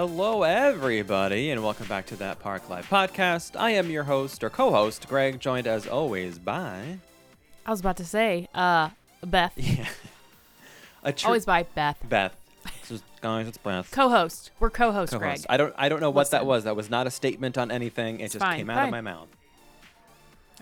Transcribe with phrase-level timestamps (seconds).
[0.00, 3.54] Hello, everybody, and welcome back to that Park Life podcast.
[3.54, 7.00] I am your host or co-host, Greg, joined as always by
[7.66, 8.88] I was about to say, uh,
[9.22, 9.52] Beth.
[9.56, 9.86] yeah,
[11.04, 11.98] a tr- Always by Beth.
[12.08, 12.34] Beth.
[12.88, 13.90] Just guys, it's Beth.
[13.90, 14.52] Co-host.
[14.58, 15.22] We're co-host, Greg.
[15.22, 15.46] Co-host.
[15.50, 15.74] I don't.
[15.76, 16.64] I don't know what that was.
[16.64, 18.20] That was not a statement on anything.
[18.20, 19.28] It It's just fine, came out of my mouth.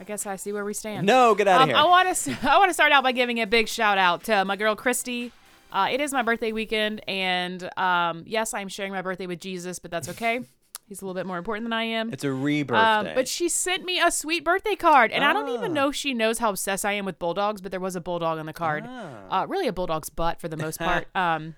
[0.00, 1.06] I guess I see where we stand.
[1.06, 2.36] No, get out um, of I want to.
[2.42, 5.30] I want to start out by giving a big shout out to my girl Christy.
[5.72, 9.78] Uh, it is my birthday weekend, and um, yes, I'm sharing my birthday with Jesus,
[9.78, 10.40] but that's okay.
[10.88, 12.10] He's a little bit more important than I am.
[12.14, 15.50] it's a rebirth Um, but she sent me a sweet birthday card, and I don't
[15.50, 15.74] even Ah.
[15.74, 17.60] know if she knows how obsessed I am with bulldogs.
[17.60, 19.42] But there was a bulldog on the card, Ah.
[19.42, 21.14] uh, really a bulldog's butt for the most part.
[21.14, 21.56] um,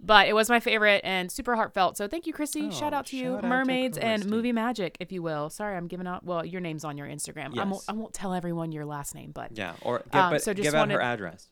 [0.00, 1.96] but it was my favorite and super heartfelt.
[1.96, 2.70] So thank you, Chrissy.
[2.70, 5.48] shout Oh, out to you, shout out to mermaids and movie magic, if you will.
[5.48, 6.22] Sorry, I'm giving out.
[6.22, 7.58] Well, your name's on your Instagram.
[7.58, 7.70] I won't.
[7.70, 7.84] Yes.
[7.88, 10.64] I won't tell everyone your last name, but yeah, or give, um, but so just
[10.66, 11.48] give out her address.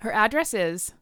[0.00, 0.92] her address is.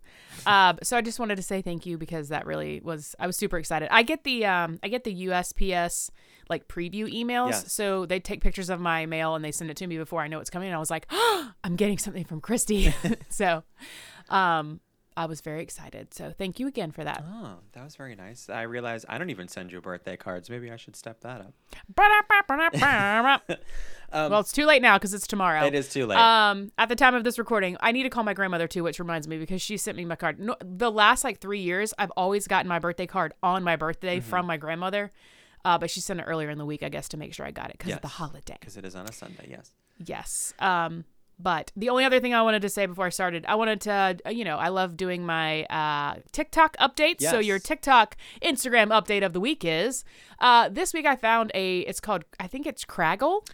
[0.47, 3.15] Uh, so I just wanted to say thank you because that really was.
[3.19, 3.89] I was super excited.
[3.91, 6.11] I get the um, I get the USPS
[6.49, 7.51] like preview emails.
[7.51, 7.73] Yes.
[7.73, 10.29] So they take pictures of my mail and they send it to me before I
[10.29, 10.69] know it's coming.
[10.69, 12.95] And I was like, oh, I'm getting something from Christy.
[13.29, 13.63] so,
[14.29, 14.81] um,
[15.17, 16.13] I was very excited.
[16.13, 17.23] So thank you again for that.
[17.25, 18.49] Oh, that was very nice.
[18.51, 20.51] I realized I don't even send you birthday cards.
[20.51, 21.55] Maybe I should step that up.
[24.13, 25.65] well, it's too late now because it's tomorrow.
[25.67, 26.19] It is too late.
[26.19, 28.99] Um, at the time of this recording, I need to call my grandmother too, which
[28.99, 30.39] reminds me because she sent me my card.
[30.41, 34.19] No, the last like three years, I've always gotten my birthday card on my birthday
[34.19, 34.29] Mm-hmm.
[34.29, 35.13] from my grandmother.
[35.65, 37.51] Uh, but she sent it earlier in the week, I guess, to make sure I
[37.51, 38.57] got it because of the holiday.
[38.61, 39.47] Because it is on a Sunday.
[39.49, 39.71] Yes.
[40.05, 40.53] Yes.
[40.59, 41.05] Um,
[41.39, 44.19] but the only other thing I wanted to say before I started, I wanted to,
[44.27, 47.23] uh, you know, I love doing my uh, TikTok updates.
[47.23, 50.05] So your TikTok, Instagram update of the week is
[50.39, 53.47] uh, this week I found a, it's called, I think it's Craggle.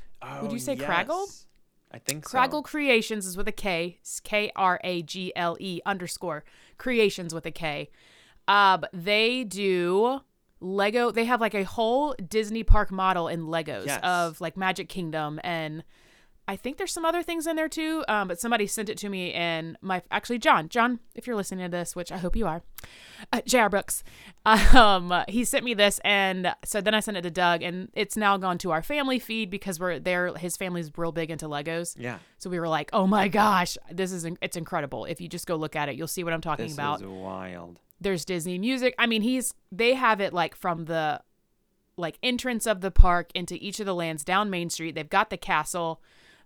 [0.42, 1.44] Would Oh, you say Craggle?
[1.92, 2.36] I think so.
[2.38, 3.98] Kragle Creations is with a K.
[4.22, 6.44] K R A G L E underscore
[6.78, 7.90] Creations with a K.
[8.46, 10.20] Uh, they do
[10.60, 11.10] Lego.
[11.10, 14.00] They have like a whole Disney park model in Legos Yes.
[14.02, 15.82] of like Magic Kingdom and
[16.48, 18.04] I think there's some other things in there too.
[18.08, 21.64] Um, but somebody sent it to me and my actually John, John, if you're listening
[21.64, 22.62] to this, which I hope you are,
[23.32, 23.68] uh, J.R.
[23.68, 24.02] Brooks,
[24.46, 28.16] um, he sent me this and so then I sent it to Doug and it's
[28.16, 30.34] now gone to our family feed because we're there.
[30.34, 31.94] His family's real big into Legos.
[31.98, 32.18] Yeah.
[32.38, 35.04] So we were like, "Oh my gosh, this is it's incredible.
[35.04, 37.06] If you just go look at it, you'll see what I'm talking This about." is
[37.06, 37.78] wild.
[38.00, 38.94] There's Disney music.
[38.98, 41.20] I mean, he's they have it like from the
[41.96, 44.94] like entrance of the park into each of the lands down Main Street.
[44.94, 46.00] They've got the castle.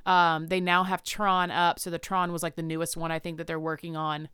[0.06, 1.78] Um, they now have Tron up.
[1.78, 4.28] So the Tron was like the newest one I think that they're working on,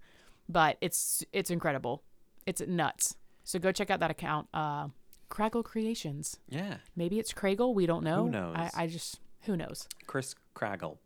[0.48, 2.02] but it's it's incredible.
[2.46, 3.16] It's nuts.
[3.44, 4.48] So go check out that account.
[4.52, 4.88] Uh,
[5.30, 6.38] Kragle Creations.
[6.48, 6.78] Yeah.
[6.96, 7.72] Maybe it's Craggle.
[7.74, 8.24] We don't know.
[8.24, 8.56] Who knows?
[8.56, 9.86] I, I just who knows.
[10.06, 10.98] Chris Craggle.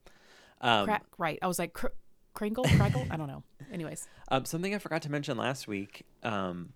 [0.60, 1.38] Um, Crack, right.
[1.42, 1.88] I was like, cr-
[2.32, 3.06] Kringle, Craggle?
[3.10, 3.42] I don't know.
[3.72, 4.08] Anyways.
[4.28, 6.06] um, something I forgot to mention last week.
[6.22, 6.72] Um,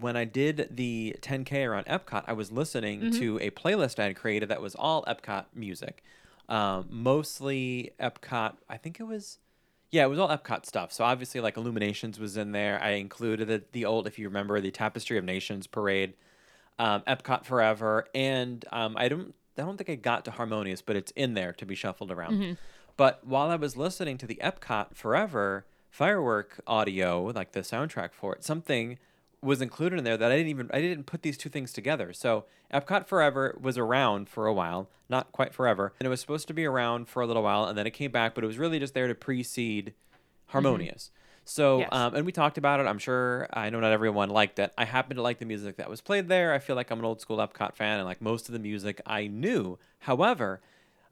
[0.00, 3.18] when I did the 10K around Epcot, I was listening Mm-hmm.
[3.18, 6.02] to a playlist I had created that was all Epcot music.
[6.48, 8.56] Um, mostly Epcot.
[8.68, 9.38] I think it was.
[9.90, 10.92] Yeah, it was all Epcot stuff.
[10.92, 12.82] So obviously, like Illuminations was in there.
[12.82, 16.14] I included the, the old, if you remember, the Tapestry of Nations parade,
[16.80, 20.96] um, Epcot Forever, and um, I don't, I don't think I got to Harmonious, but
[20.96, 22.40] it's in there to be shuffled around.
[22.96, 28.34] But while I was listening to the Epcot Forever firework audio, like the soundtrack for
[28.34, 28.98] it, something
[29.44, 32.12] was included in there that I didn't even I didn't put these two things together.
[32.12, 36.48] So Epcot Forever was around for a while, not quite forever, and it was supposed
[36.48, 38.58] to be around for a little while, and then it came back, but it was
[38.58, 39.92] really just there to precede
[40.46, 41.10] Harmonious.
[41.46, 41.88] So, Yes.
[41.92, 42.86] um, and we talked about it.
[42.86, 44.72] I'm sure I know not everyone liked it.
[44.78, 46.54] I happen to like the music that was played there.
[46.54, 49.00] I feel like I'm an old school Epcot fan, and like most of the music
[49.04, 49.78] I knew.
[50.00, 50.60] However,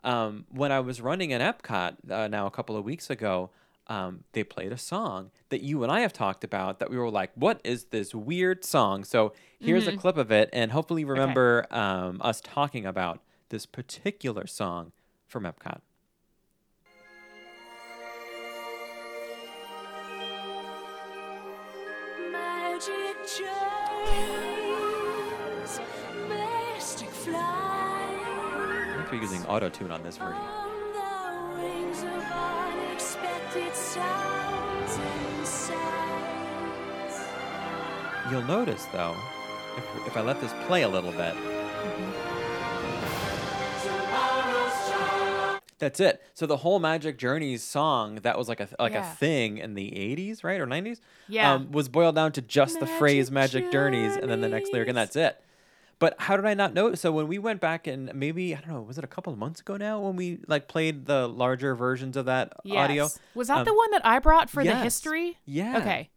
[0.05, 3.51] um, when I was running an Epcot uh, now a couple of weeks ago,
[3.89, 7.11] um, they played a song that you and I have talked about that we were
[7.11, 9.05] like, what is this weird song?
[9.05, 13.67] So here's a clip of it, and hopefully you remember um, us talking about this
[13.67, 14.93] particular song
[15.27, 15.81] from Epcot.
[26.29, 30.72] Mystic I think we're using auto tune on this version.
[38.31, 39.15] You'll notice though,
[39.77, 41.35] if, if I let this play a little bit,
[45.79, 46.23] that's it.
[46.33, 49.13] So the whole Magic Journeys song that was like a like Yeah.
[49.13, 51.53] a thing in the 80s, right or 90s, Yeah.
[51.55, 54.73] um, was boiled down to just the phrase Magic "Magic Journeys" and then the next
[54.73, 55.39] lyric, and that's it.
[56.03, 56.95] But how did I not know?
[56.97, 59.39] So when we went back and maybe I don't know, was it a couple of
[59.39, 63.05] months ago now when we like played the larger versions of that audio?
[63.05, 63.19] Yes.
[63.35, 65.39] Was that Um, the one that I brought for the history?
[65.47, 65.79] Yeah.
[65.79, 66.11] Okay.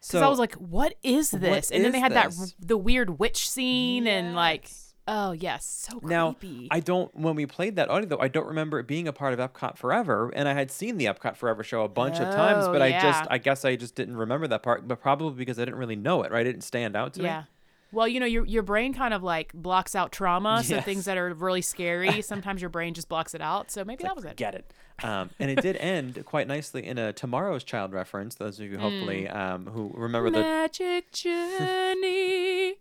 [0.00, 3.18] Because I was like, "What is What this?" and then they had that the weird
[3.18, 4.70] witch scene and like,
[5.08, 6.68] oh yes, so Now, creepy.
[6.70, 7.14] I don't.
[7.14, 9.76] When we played that audio, though, I don't remember it being a part of Epcot
[9.76, 12.80] Forever, and I had seen the Epcot Forever show a bunch of times, Oh, but
[12.82, 13.24] I just.
[13.30, 14.86] I guess, I just didn't remember that part.
[14.88, 16.46] But probably because I didn't really know it, right?
[16.46, 17.26] It didn't stand out to me.
[17.26, 17.40] yeah.
[17.40, 17.46] me.
[17.92, 20.84] Well, you know, your your brain kind of like blocks out trauma, so Yes.
[20.84, 23.70] things that are really scary, sometimes your brain just blocks it out.
[23.70, 24.36] So maybe that was it.
[24.36, 24.72] Get it.
[25.02, 28.34] Um, and it did end quite nicely in a Tomorrow's Child reference.
[28.36, 29.34] Those of you hopefully Mm.
[29.36, 32.74] um, who remember the Magic Journey.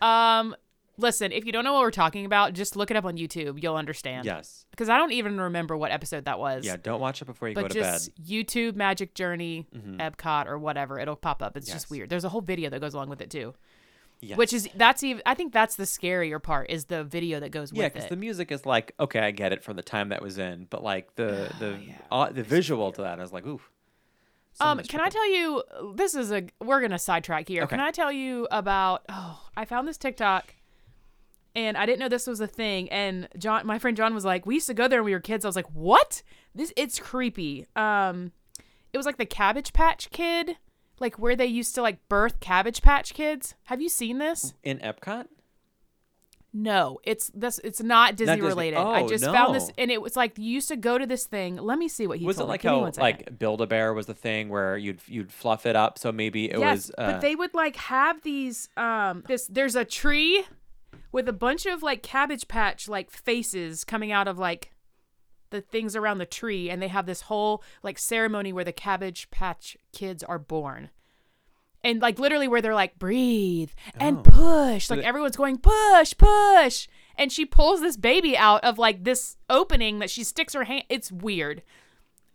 [0.00, 0.54] um,
[0.96, 3.62] listen, if you don't know what we're talking about, just look it up on YouTube.
[3.62, 4.24] You'll understand.
[4.26, 6.64] yes, Because I don't even remember what episode that was.
[6.64, 6.76] yeah.
[6.76, 7.92] Don't watch it before you go But to bed.
[7.94, 9.98] just YouTube Magic Journey, Mhm.
[9.98, 11.56] Epcot, or whatever, it'll pop up.
[11.56, 12.08] It's just weird.
[12.10, 13.54] There's a whole video that goes along with it too,
[14.24, 14.38] Yes.
[14.38, 15.22] which is that's even.
[15.26, 17.82] I think that's the scarier part is the video that goes yeah, with it.
[17.82, 20.38] Yeah, because the music is like okay, I get it from the time that was
[20.38, 21.94] in, but like the the yeah.
[22.10, 23.70] au- the visual to that, I was like, oof.
[24.54, 25.62] so um, can I tell you?
[25.94, 26.46] This is a.
[26.62, 27.66] We're gonna sidetrack here.
[27.66, 29.02] Can I tell you about?
[29.08, 30.54] Oh, I found this TikTok,
[31.54, 32.88] and I didn't know this was a thing.
[32.90, 35.20] And John, my friend John, was like, "We used to go there when we were
[35.20, 36.22] kids." I was like, "What?
[36.54, 36.72] This?
[36.76, 38.32] It's creepy." Um,
[38.94, 40.56] it was like the Cabbage Patch Kid,
[41.04, 43.54] like where they used to like birth Cabbage Patch Kids.
[43.64, 44.54] Have you seen this?
[44.64, 45.26] in Epcot?
[46.56, 47.60] No, it's this.
[47.64, 48.48] It's not Disney, Disney.
[48.48, 48.76] related.
[48.78, 51.26] I Oh, just found this, and it was like you used to go to this
[51.26, 51.56] thing.
[51.56, 52.52] Let me see what he was it told me.
[52.52, 55.74] like me how like Build a Bear was the thing where you'd you'd fluff it
[55.74, 58.68] up so maybe it yes, was uh, but they would like have these.
[58.76, 60.44] Um, this there's a tree
[61.10, 64.70] with a bunch of like Cabbage Patch like faces coming out of like
[65.54, 69.30] the things around the tree, and they have this whole like ceremony where the Cabbage
[69.30, 70.90] Patch Kids are born.
[71.82, 73.70] And like literally where they're like breathe
[74.00, 74.22] and Oh.
[74.22, 79.36] push, like everyone's going push push, and she pulls this baby out of like this
[79.50, 80.84] opening that she sticks her hand.
[80.88, 81.62] It's weird.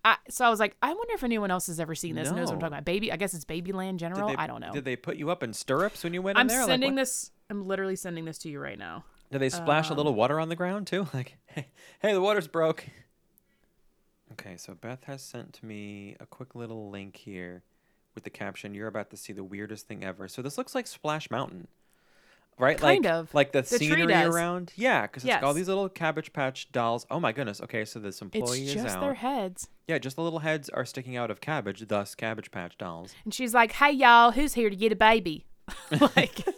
[0.05, 2.29] I, so I was like, I wonder if anyone else has ever seen this.
[2.29, 2.85] and Knows what I'm talking about.
[2.85, 4.29] Baby, I guess it's Babyland General.
[4.29, 4.71] they, I don't know.
[4.71, 6.61] Did they put you up in stirrups when you went I'm in there?
[6.61, 7.31] I'm sending what- this.
[7.49, 9.03] I'm literally sending this to you right now.
[9.31, 11.07] Did they splash a um, little water on the ground too?
[11.13, 11.67] Like, hey,
[12.01, 12.85] hey, the water's broke.
[14.33, 17.63] Okay, so Beth has sent to me a quick little link here
[18.15, 20.87] with the caption, "You're about to see the weirdest thing ever." So this looks like
[20.87, 21.67] Splash Mountain,
[22.57, 22.77] right?
[22.77, 23.33] Kind like, of.
[23.33, 24.73] like the, The scenery around.
[24.75, 27.05] Yeah, because it's got all these little Cabbage Patch dolls.
[27.09, 27.59] Oh my goodness.
[27.61, 29.01] Okay, so this It's employee is just out.
[29.01, 29.69] their heads.
[29.87, 33.13] Yeah, just the little heads are sticking out of cabbage, thus Cabbage Patch dolls.
[33.23, 35.45] And she's like, "Hey y'all, who's here to get a baby?"
[35.99, 36.47] like,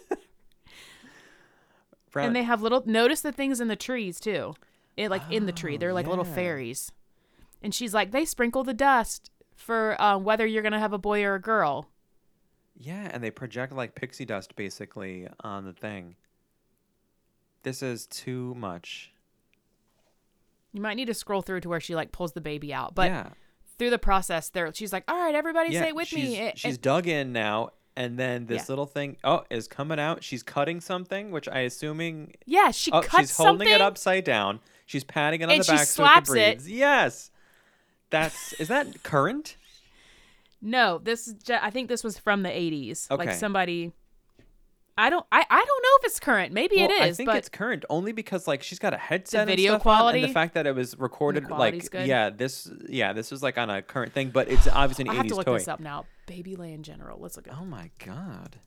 [2.14, 2.82] and they have little.
[2.86, 4.54] Notice the things in the trees too.
[4.96, 5.76] It like in the tree.
[5.76, 6.92] Oh, They're like little fairies.
[7.62, 11.22] And she's like, they sprinkle the dust for um, whether you're gonna have a boy
[11.24, 11.88] or a girl.
[12.76, 16.16] Yeah, and they project like pixie dust basically on the thing.
[17.62, 19.12] This is too much.
[20.72, 23.10] You might need to scroll through to where she like pulls the baby out, but
[23.10, 23.28] yeah,
[23.78, 26.52] through the process, there she's like, "All right, everybody, yeah, say with she's, me." A-
[26.56, 28.66] She's and- dug in now, and then this Yeah.
[28.70, 30.24] little thing oh is coming out.
[30.24, 33.68] She's cutting something, which I assuming yeah, she oh cuts she's holding something.
[33.68, 34.60] it upside down.
[34.86, 36.66] She's patting it on And the she back slaps so it it.
[36.66, 37.30] Yes,
[38.12, 39.56] that's is that current?
[40.60, 41.34] No, this is.
[41.50, 43.10] I think this was from the '80s.
[43.10, 43.92] Like somebody.
[44.96, 45.26] I don't.
[45.32, 46.52] I, I don't know if it's current.
[46.52, 49.48] Maybe well, it I think but it's current only because like she's got a headset
[49.48, 52.06] video and stuff on, and the fact that it was recorded like good?
[52.06, 55.14] yeah this yeah this is like on a current thing, but it's obviously an I
[55.14, 55.58] have to look toy.
[55.58, 56.04] this up now.
[56.28, 57.18] Babyland General.
[57.18, 58.58] Let's look Oh my god.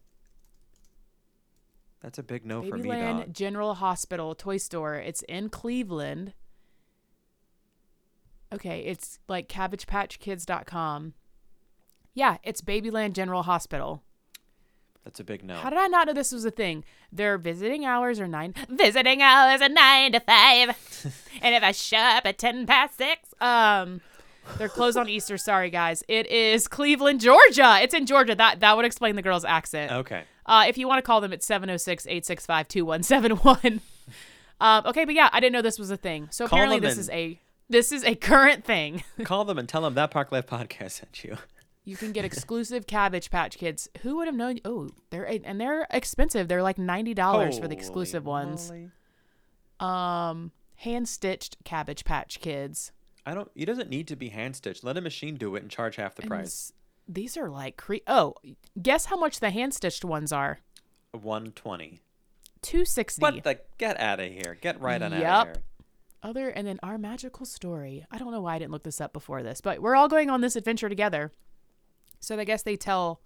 [2.02, 3.32] That's a big no for me, Babyland.
[3.32, 4.96] General Hospital toy store.
[4.96, 6.34] It's in Cleveland.
[8.54, 11.14] Okay, it's like CabbagePatchKids.com.
[12.14, 14.02] Yeah, it's Babyland General Hospital.
[15.04, 15.56] That's a big no.
[15.56, 16.84] How did I not know this was a thing?
[17.12, 18.54] Their visiting hours are nine.
[18.70, 20.70] Visiting hours are nine to five,
[21.42, 24.02] and if I show up at ten past six, um,
[24.58, 25.38] they're closed on Easter.
[25.38, 26.04] Sorry, guys.
[26.08, 27.78] It is Cleveland, Georgia.
[27.82, 28.34] It's in Georgia.
[28.34, 29.92] That that would explain the girl's accent.
[29.92, 30.24] okay.
[30.48, 33.82] Uh, if you want to call them, it's 706 865 2171.
[34.62, 36.30] Um, okay, but yeah, I didn't know this was a thing.
[36.32, 39.04] So Call apparently, this and- is a this is a current thing.
[39.24, 41.38] Call them and tell them that Park Life podcast sent you.
[41.84, 43.90] You can get exclusive Cabbage Patch Kids.
[44.02, 44.60] Who would have known?
[44.66, 46.48] Oh, they're and they're expensive.
[46.48, 48.70] They're like ninety dollars for the exclusive ones.
[48.70, 48.90] moly.
[49.80, 52.92] Um, hand stitched Cabbage Patch Kids.
[53.26, 53.50] I don't.
[53.56, 54.84] It doesn't need to be hand stitched.
[54.84, 56.72] Let a machine do it and charge half the And price.
[57.08, 58.36] These are like cre- oh,
[58.82, 60.60] guess how much the hand stitched ones are?
[61.12, 62.00] One twenty.
[62.62, 63.22] Two sixty.
[63.22, 63.60] What the?
[63.78, 64.58] Get out of here.
[64.60, 65.64] Get right on out of here.
[66.26, 68.04] Other and then our magical story.
[68.10, 70.32] I don't know why I didn't look this up before this, but we're all going
[70.32, 71.32] on this adventure together.
[72.20, 73.22] So I guess they tell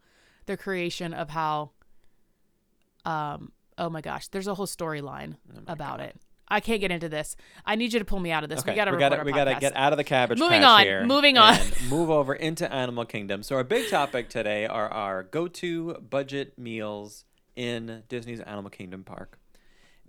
[0.48, 1.72] the creation of how
[3.06, 6.08] um oh my gosh, there's a whole storyline Oh about God.
[6.08, 6.16] it.
[6.50, 7.36] I can't get into this.
[7.66, 8.60] I need you to pull me out of this.
[8.62, 10.80] Okay, we got to we gotta we gotta get out of the cabbage Moving patch
[10.80, 11.56] on, here moving on.
[11.56, 13.44] and move over into Animal Kingdom.
[13.44, 17.24] So our big topic today are our go-to budget meals
[17.56, 19.40] in Disney's Animal Kingdom park.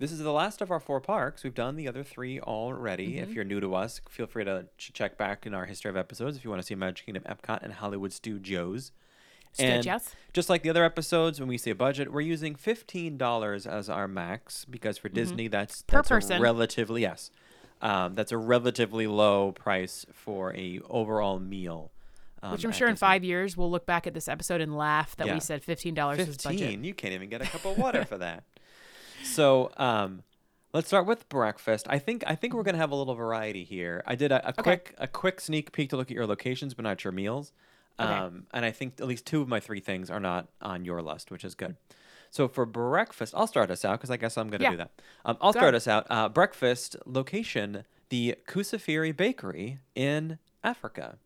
[0.01, 1.45] This is the last of our four parks.
[1.45, 3.13] We've done the other three already.
[3.15, 3.23] Mm-hmm.
[3.31, 5.97] If you're new to us, feel free to ch- check back in our history of
[5.97, 8.93] episodes if you want to see Magic Kingdom, Epcot, and Hollywood Studios.
[9.59, 10.15] And Studios.
[10.33, 14.09] just like the other episodes, when we say budget, we're using fifteen dollars as our
[14.09, 15.87] max because for Disney, that's Mm-hmm.
[15.89, 16.41] Per that's person.
[16.41, 17.31] relatively yes,
[17.83, 21.91] um, that's a relatively low price for a overall meal.
[22.43, 23.07] Um, Which I'm sure in Disney.
[23.07, 25.35] five years we'll look back at this episode and laugh that Yeah.
[25.35, 26.79] we said fifteen dollars was budget.
[26.83, 28.45] You can't even get a cup of water for that.
[29.23, 30.23] So, um,
[30.73, 31.87] let's start with breakfast.
[31.89, 34.03] I think I think we're gonna have a little variety here.
[34.07, 36.83] I did a, a quick a quick sneak peek to look at your locations, but
[36.85, 37.53] not your meals.
[37.99, 38.11] Okay.
[38.11, 41.03] Um, and I think at least two of my three things are not on your
[41.03, 41.77] list, which is good.
[42.31, 44.71] So for breakfast, I'll start us out because I guess I'm gonna Yeah.
[44.71, 44.91] do that.
[45.25, 45.75] Um, I'll Go start ahead.
[45.75, 46.07] us out.
[46.09, 51.19] Uh, breakfast location: the Kusafiri Bakery in Africa.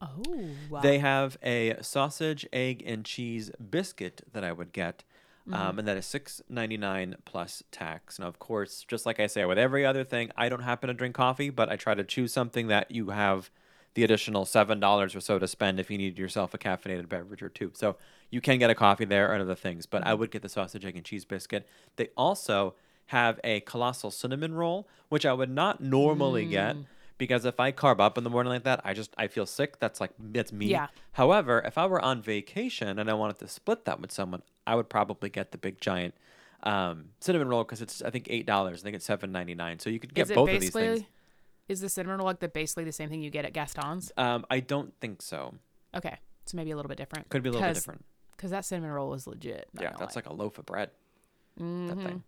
[0.00, 0.80] Oh, wow.
[0.82, 5.04] They have a sausage, egg, and cheese biscuit that I would get,
[5.48, 5.54] Mm-hmm.
[5.54, 8.18] um, and that is six ninety nine plus tax.
[8.18, 10.94] Now, of course, just like I say with every other thing, I don't happen to
[10.94, 13.50] drink coffee, but I try to choose something that you have
[13.94, 17.42] the additional seven dollars or so to spend if you need yourself a caffeinated beverage
[17.42, 17.70] or two.
[17.74, 17.96] So
[18.30, 20.20] you can get a coffee there and other things, but I Mm-hmm.
[20.20, 21.66] would get the sausage, egg, and cheese biscuit.
[21.94, 22.74] They also
[23.10, 26.84] have a colossal cinnamon roll, which I would not normally get Mm.
[27.18, 29.78] Because if I carb up in the morning like that, I just I feel sick.
[29.78, 30.66] That's like that's me.
[30.66, 30.88] Yeah.
[31.12, 34.74] However, if I were on vacation and I wanted to split that with someone, I
[34.74, 36.14] would probably get the big giant
[36.62, 38.80] um, cinnamon roll because it's I think eight dollars.
[38.80, 39.78] I think it's seven ninety nine.
[39.78, 41.04] So you could get both of these things.
[41.68, 44.12] Is the cinnamon roll like the basically the same thing you get at Gaston's?
[44.16, 45.54] Um, I don't think so.
[45.96, 47.28] Okay, so maybe a little bit different.
[47.28, 48.04] Could be a little bit different.
[48.36, 49.68] Because that cinnamon roll is legit.
[49.80, 50.20] Yeah, that's lie.
[50.20, 50.90] like a loaf of bread.
[51.56, 52.02] That Mhm.
[52.02, 52.22] thing.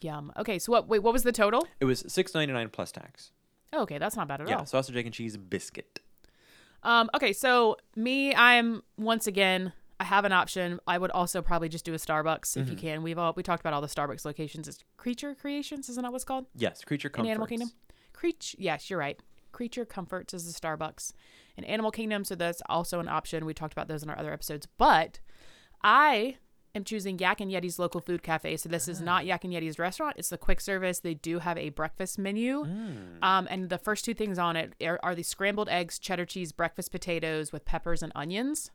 [0.00, 0.32] Yum.
[0.36, 0.88] Okay, so what?
[0.88, 1.66] Wait, what was the total?
[1.80, 3.32] It was six ninety nine plus tax.
[3.72, 4.50] Oh, okay, that's not bad at all.
[4.50, 4.66] Yeah, all.
[4.66, 6.00] sausage, egg, and cheese biscuit.
[6.82, 10.78] Um, okay, so me, I'm once again, I have an option.
[10.86, 12.80] I would also probably just do a Starbucks if you Mm-hmm.
[12.86, 13.02] can.
[13.02, 14.68] We've all we talked about all the Starbucks locations.
[14.68, 16.46] It's Creature Creations, isn't that what's called?
[16.54, 17.30] Yes, creature In comforts.
[17.30, 17.70] Animal Kingdom.
[18.12, 19.20] Creature, yes, you're right.
[19.50, 21.12] Creature Comforts is the Starbucks
[21.56, 23.44] in Animal Kingdom, so that's also an option.
[23.44, 25.18] We talked about those in our other episodes, but
[25.82, 26.36] I
[26.78, 28.56] am choosing Yak and Yeti's local food cafe.
[28.56, 31.00] So this is not Yak and Yeti's restaurant; it's the quick service.
[31.00, 32.64] They do have a breakfast menu,
[33.22, 36.52] um, and the first two things on it are, are the scrambled eggs, cheddar cheese,
[36.52, 38.70] breakfast potatoes with peppers and onions.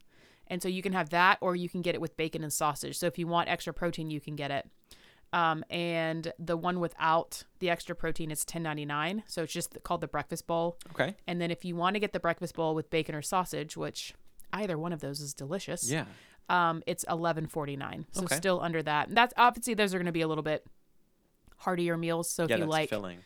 [0.48, 2.98] And so you can have that, or you can get it with bacon and sausage.
[2.98, 4.70] So if you want extra protein, you can get it.
[5.32, 9.24] Um, and the one without the extra protein is ten ninety nine.
[9.26, 10.78] So it's just called the breakfast bowl.
[10.92, 11.16] Okay.
[11.28, 14.14] And then if you want to get the breakfast bowl with bacon or sausage, which
[14.52, 16.06] either one of those is delicious, Yeah.
[16.50, 18.06] Um, it's eleven forty nine.
[18.12, 18.36] So Okay.
[18.36, 19.08] still under that.
[19.08, 20.66] And that's obviously those are going to be a little bit
[21.58, 22.30] heartier meals.
[22.30, 23.20] So if yeah, you like filling.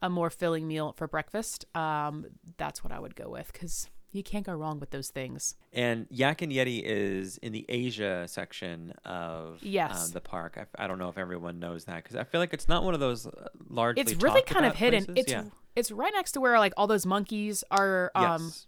[0.00, 2.26] a more filling meal for breakfast, um,
[2.56, 5.56] that's what I would go with because you can't go wrong with those things.
[5.72, 10.06] And Yak and Yeti is in the Asia section of Yes.
[10.06, 10.58] um, the park.
[10.58, 12.94] I, I don't know if everyone knows that because I feel like it's not one
[12.94, 14.02] of those uh, largely.
[14.02, 15.06] It's really kind of hidden.
[15.06, 15.24] places.
[15.24, 15.44] It's yeah.
[15.74, 18.12] it's right next to where like all those monkeys are.
[18.14, 18.66] Um, yes.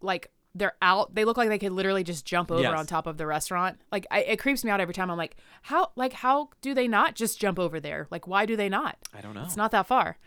[0.00, 1.14] like they're out.
[1.14, 2.78] They look like they could literally just jump over Yes.
[2.78, 3.80] on top of the restaurant.
[3.90, 5.10] Like I, it creeps me out every time.
[5.10, 8.06] I'm like, how like how do they not just jump over there?
[8.10, 8.96] Like why do they not?
[9.14, 9.42] I don't know.
[9.44, 10.18] It's not that far.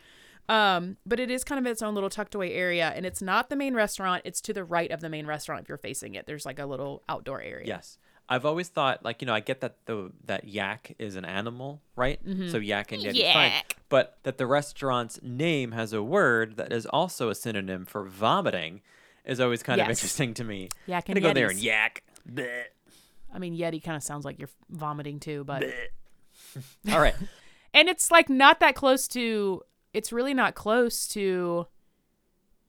[0.48, 3.50] Um, but it is kind of its own little tucked away area, and it's not
[3.50, 4.22] the main restaurant.
[4.26, 6.28] It's to the right of the main restaurant if you're facing it.
[6.28, 7.66] There's like a little outdoor area.
[7.68, 7.98] Yes.
[8.28, 11.82] I've always thought, like you know, I get that the that yak is an animal,
[11.96, 12.20] right?
[12.50, 13.52] So yak and yeti, fine.
[13.52, 13.76] Yak.
[13.90, 18.82] But that the restaurant's name has a word that is also a synonym for vomiting
[19.26, 20.70] is always kind of interesting to me.
[20.88, 22.04] Yeah, can go there and yak.
[22.30, 22.64] Bleh.
[23.34, 25.66] I mean, Yeti kind of sounds like you're vomiting too, but
[26.92, 27.16] All right.
[27.74, 29.62] and it's like not that close to.
[29.94, 31.68] It's really not close to.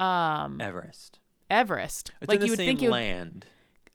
[0.00, 1.20] Um, Everest.
[1.48, 2.12] Everest.
[2.20, 3.46] It's like you would think would land.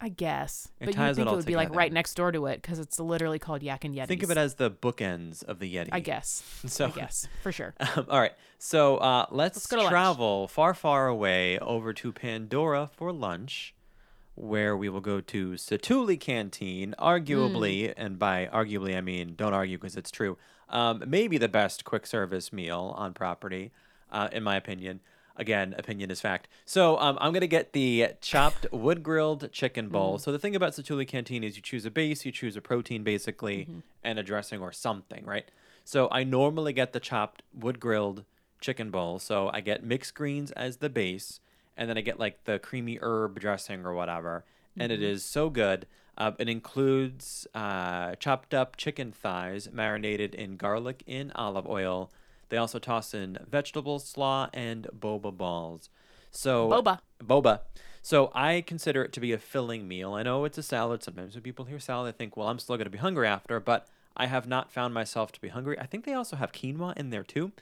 [0.03, 0.67] I guess.
[0.79, 1.77] It but you ties it think it all would be like together.
[1.77, 4.07] right next door to it because it's literally called Yak and Yeti.
[4.07, 5.89] Think of it as the bookends of the Yeti.
[5.91, 6.43] I guess.
[6.67, 7.75] So I guess for sure.
[7.95, 8.33] Um, all right.
[8.57, 9.91] So uh, let's, go to lunch.
[9.91, 13.73] travel far, far away over to Pandora for lunch,
[14.35, 18.01] where we will go to Satuli Canteen, arguably, Hmm.
[18.01, 20.37] and by arguably I mean don't argue because it's true.
[20.69, 23.71] Um, maybe the best quick service meal on property,
[24.11, 25.01] uh, in my opinion.
[25.41, 26.47] Again, opinion is fact.
[26.65, 30.17] So um, I'm gonna get the chopped wood grilled chicken bowl.
[30.17, 30.21] Hmm.
[30.21, 33.01] So the thing about Satuli Canteen is you choose a base, you choose a protein
[33.03, 33.79] basically, Mm-hmm.
[34.03, 35.49] and a dressing or something, right?
[35.83, 38.23] So I normally get the chopped wood grilled
[38.59, 39.17] chicken bowl.
[39.17, 41.39] So I get mixed greens as the base,
[41.75, 44.45] and then I get like the creamy herb dressing or whatever,
[44.77, 45.87] and it is so good.
[46.19, 52.11] Uh, it includes uh, chopped up chicken thighs marinated in garlic in olive oil.
[52.51, 55.89] They also toss in vegetable slaw and boba balls.
[56.31, 56.99] So Boba.
[57.23, 57.61] boba.
[58.01, 60.13] So I consider it to be a filling meal.
[60.13, 61.01] I know it's a salad.
[61.01, 63.61] Sometimes when people hear salad, they think, "Well, I'm still going to be hungry after,"
[63.61, 65.79] but I have not found myself to be hungry.
[65.79, 67.53] I think they also have quinoa in there too.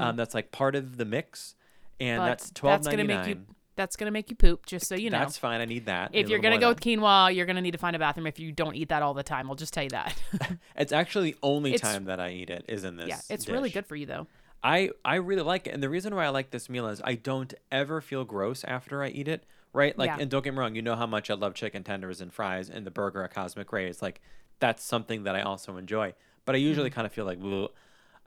[0.00, 1.54] Um, that's like part of the mix,
[2.00, 3.02] and But that's twelve ninety
[3.36, 3.46] nine.
[3.76, 5.18] That's gonna make you poop, just so you know.
[5.18, 5.60] That's fine.
[5.60, 6.10] I need that.
[6.14, 8.38] If a you're gonna go with quinoa, you're gonna need to find a bathroom if
[8.38, 9.48] you don't eat that all the time.
[9.48, 10.14] I'll just tell you that.
[10.76, 13.08] it's actually the only It's- time that I eat it is in this.
[13.08, 14.26] yeah, it's really good for you though.
[14.62, 17.14] I I really like it, and the reason why I like this meal is I
[17.14, 19.44] don't ever feel gross after I eat it.
[19.74, 19.96] Right?
[19.96, 20.18] Like, Yeah.
[20.20, 22.68] and don't get me wrong, you know how much I love chicken tenders and fries
[22.68, 24.02] and the burger at Cosmic Rays.
[24.02, 24.20] Like,
[24.58, 26.12] that's something that I also enjoy.
[26.44, 26.94] But I usually Mm-hmm.
[26.94, 27.68] kind of feel like, "Bleh."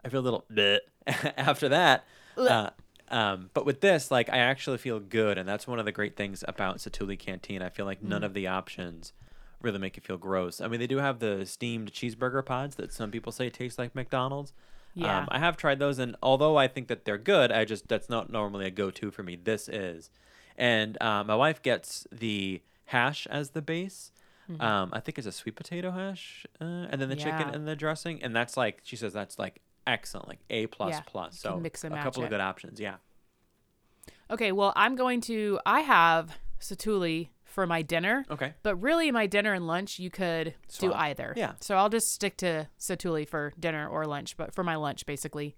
[0.03, 0.79] I feel a little bleh
[1.37, 2.03] after that.
[2.35, 2.71] Uh,
[3.09, 6.15] um, but with this, like, I actually feel good, and that's one of the great
[6.15, 7.61] things about Satuli Canteen.
[7.61, 8.25] I feel like none Mm.
[8.25, 9.13] of the options
[9.61, 10.61] really make you feel gross.
[10.61, 13.95] I mean, they do have the steamed cheeseburger pods that some people say taste like
[13.95, 14.53] McDonald's.
[14.93, 15.19] Yeah.
[15.19, 18.09] Um, I have tried those, and although I think that they're good, I just that's
[18.09, 19.35] not normally a go-to for me.
[19.35, 20.09] This is,
[20.57, 24.11] and uh, my wife gets the hash as the base.
[24.59, 27.55] Um, I think it's a sweet potato hash, uh, and then the chicken Mm-hmm.
[27.55, 31.01] And the dressing, and that's like she says that's like excellent, like A plus Yeah,
[31.05, 31.39] plus.
[31.39, 32.25] So mix and a couple it.
[32.25, 32.79] of good options.
[32.79, 32.95] Yeah.
[34.29, 38.25] Okay, well I'm going to I have satuli for my dinner.
[38.29, 38.53] Okay.
[38.63, 41.33] But really, my dinner and lunch, you could do either.
[41.37, 41.53] Yeah.
[41.61, 45.55] So I'll just stick to satuli for dinner or lunch, but for my lunch, basically.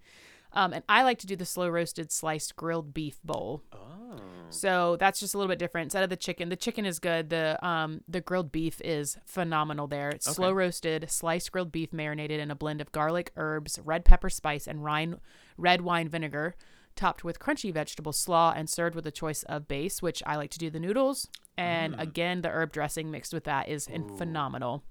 [0.53, 3.63] Um, and I like to do the slow roasted sliced grilled beef bowl.
[3.73, 4.19] Oh.
[4.49, 5.85] So that's just a little bit different.
[5.87, 7.29] Instead of the chicken, the chicken is good.
[7.29, 10.09] The um the grilled beef is phenomenal there.
[10.09, 14.29] It's slow roasted, sliced grilled beef marinated in a blend of garlic, herbs, red pepper
[14.29, 15.19] spice, and rine,
[15.57, 16.55] red wine vinegar,
[16.95, 20.51] topped with crunchy vegetable slaw and served with a choice of base, which I like
[20.51, 21.27] to do the noodles.
[21.57, 22.01] And Mm.
[22.01, 24.83] again, the herb dressing mixed with that is in phenomenal.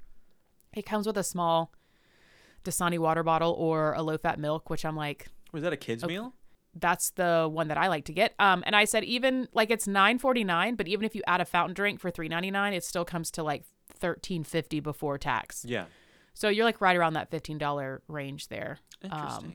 [0.75, 1.73] It comes with a small
[2.65, 6.05] Dasani water bottle or a low fat milk, which I'm like, Was that a kids
[6.05, 6.35] meal?
[6.79, 8.35] That's the one that I like to get.
[8.39, 11.41] Um, and I said even like it's nine forty nine, but even if you add
[11.41, 15.19] a fountain drink for three ninety nine, it still comes to like thirteen fifty before
[15.19, 15.65] tax.
[15.67, 15.87] Yeah.
[16.35, 18.79] So you're like right around that fifteen dollar range there.
[19.03, 19.47] Interesting.
[19.47, 19.55] Um,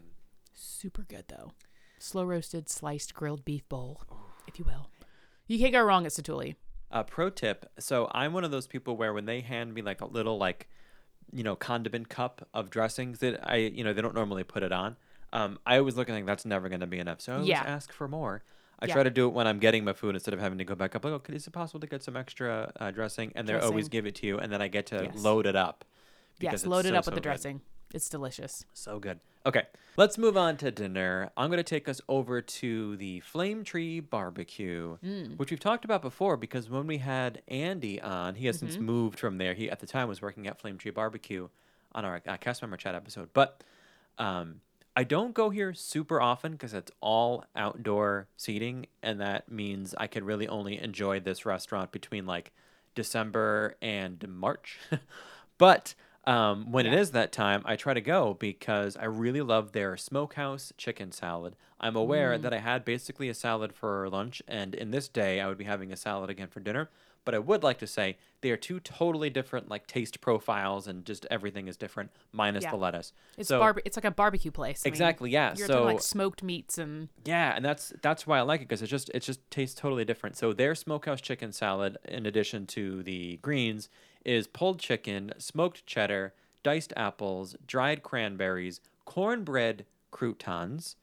[0.53, 1.51] super good though.
[1.99, 4.01] Slow roasted sliced grilled beef bowl,
[4.47, 4.89] if you will.
[5.47, 6.55] You can't go wrong at Satuli.
[6.89, 7.69] Uh, pro tip.
[7.79, 10.67] So I'm one of those people where when they hand me like a little like,
[11.31, 14.71] you know, condiment cup of dressings that I, you know, they don't normally put it
[14.71, 14.97] on.
[15.33, 17.21] Um, I always look and think that's never going to be enough.
[17.21, 17.63] So I always Yeah.
[17.63, 18.43] ask for more.
[18.79, 18.93] I Yeah.
[18.93, 20.95] try to do it when I'm getting my food instead of having to go back
[20.95, 21.05] up.
[21.05, 23.31] Like, oh, is it possible to get some extra uh, dressing?
[23.35, 25.15] And they always give it to you, and then I get to Yes.
[25.23, 25.85] load it up.
[26.39, 27.23] Yes, it's load it so, up with so the good.
[27.23, 27.61] dressing.
[27.93, 28.65] It's delicious.
[28.73, 29.19] So good.
[29.45, 29.63] Okay,
[29.97, 31.29] let's move on to dinner.
[31.37, 35.37] I'm going to take us over to the Flame Tree Barbecue, Mm.
[35.37, 38.85] which we've talked about before because when we had Andy on, he has since Mm-hmm.
[38.85, 39.53] moved from there.
[39.53, 41.49] He at the time was working at Flame Tree Barbecue
[41.93, 43.63] on our uh, cast member chat episode, but
[44.17, 44.61] um,
[44.95, 50.07] I don't go here super often because it's all outdoor seating, and that means I
[50.07, 52.51] could really only enjoy this restaurant between like
[52.93, 54.77] December and March.
[55.57, 56.99] but um, when it Yeah.
[56.99, 61.55] is that time, I try to go because I really love their smokehouse chicken salad.
[61.79, 62.41] I'm aware Mm.
[62.41, 65.63] that I had basically a salad for lunch, and in this day, I would be
[65.63, 66.89] having a salad again for dinner.
[67.23, 71.05] But I would like to say they are two totally different like taste profiles, and
[71.05, 72.71] just everything is different minus Yeah.
[72.71, 73.13] the lettuce.
[73.37, 74.81] It's so barbe- It's like a barbecue place.
[74.83, 75.53] I mean, exactly, yeah.
[75.55, 78.81] You're so like smoked meats and yeah, and that's that's why I like it because
[78.81, 80.35] it just it just tastes totally different.
[80.35, 83.89] So their smokehouse chicken salad, in addition to the greens,
[84.25, 90.95] is pulled chicken, smoked cheddar, diced apples, dried cranberries, cornbread croutons,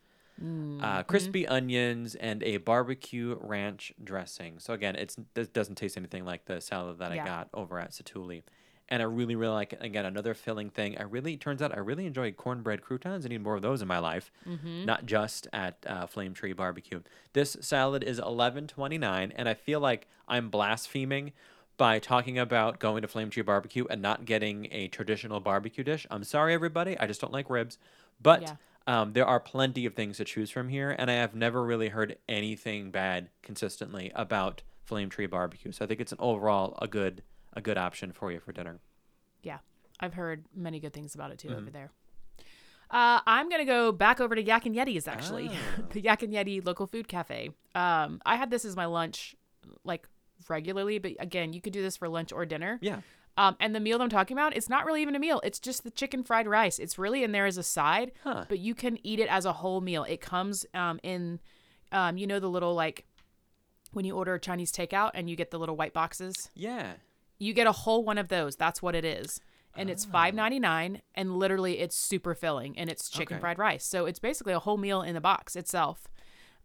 [0.43, 0.85] Mm-hmm.
[0.85, 4.59] uh, crispy onions, and a barbecue ranch dressing.
[4.61, 7.91] So again, it's it doesn't taste anything like the salad that I got over at
[7.91, 8.43] Satuli.
[8.91, 9.81] And I really, really like it.
[9.83, 10.97] Again, another filling thing.
[10.97, 13.27] I really turns out I really enjoy cornbread croutons.
[13.27, 14.87] I need more of those in my life, Mm-hmm.
[14.87, 17.01] not just at uh, Flame Tree Barbecue.
[17.35, 21.33] This salad is eleven twenty nine, and I feel like I'm blaspheming
[21.77, 26.07] by talking about going to Flame Tree Barbecue and not getting a traditional barbecue dish.
[26.11, 26.97] I'm sorry, everybody.
[26.99, 27.77] I just don't like ribs,
[28.23, 28.43] but.
[28.43, 28.55] Yeah.
[28.89, 31.91] Um, there are plenty of things to choose from here, and I have never really
[31.91, 35.73] heard anything bad consistently about Flame Tree Barbecue.
[35.73, 37.23] So I think it's an overall a good
[37.53, 38.81] a good option for you for dinner.
[39.43, 39.59] Yeah,
[40.01, 41.49] I've heard many good things about it Mm-hmm.
[41.49, 41.91] too over there.
[42.91, 45.83] Uh, I'm gonna go back over to Yak and Yeti's actually, Oh.
[45.93, 47.51] the Yak and Yeti local food cafe.
[47.75, 49.37] Um, I had this as my lunch,
[49.85, 50.09] like
[50.49, 52.79] regularly, but again, you could do this for lunch or dinner.
[52.81, 53.01] Yeah.
[53.39, 55.41] Um, and the meal I'm talking about, it's not really even a meal.
[55.45, 56.79] It's just the chicken fried rice.
[56.79, 58.45] It's really in there as a side, Huh.
[58.49, 60.03] but you can eat it as a whole meal.
[60.05, 61.39] It comes um, in,
[61.93, 63.07] um, you know, the little like
[63.93, 66.51] when you order Chinese takeout and you get the little white boxes.
[66.55, 66.95] Yeah.
[67.39, 68.57] You get a whole one of those.
[68.57, 69.41] That's what it is.
[69.77, 73.41] And it's five ninety nine, and literally it's super filling, and it's chicken Okay.
[73.43, 73.85] fried rice.
[73.85, 76.09] So it's basically a whole meal in the box itself.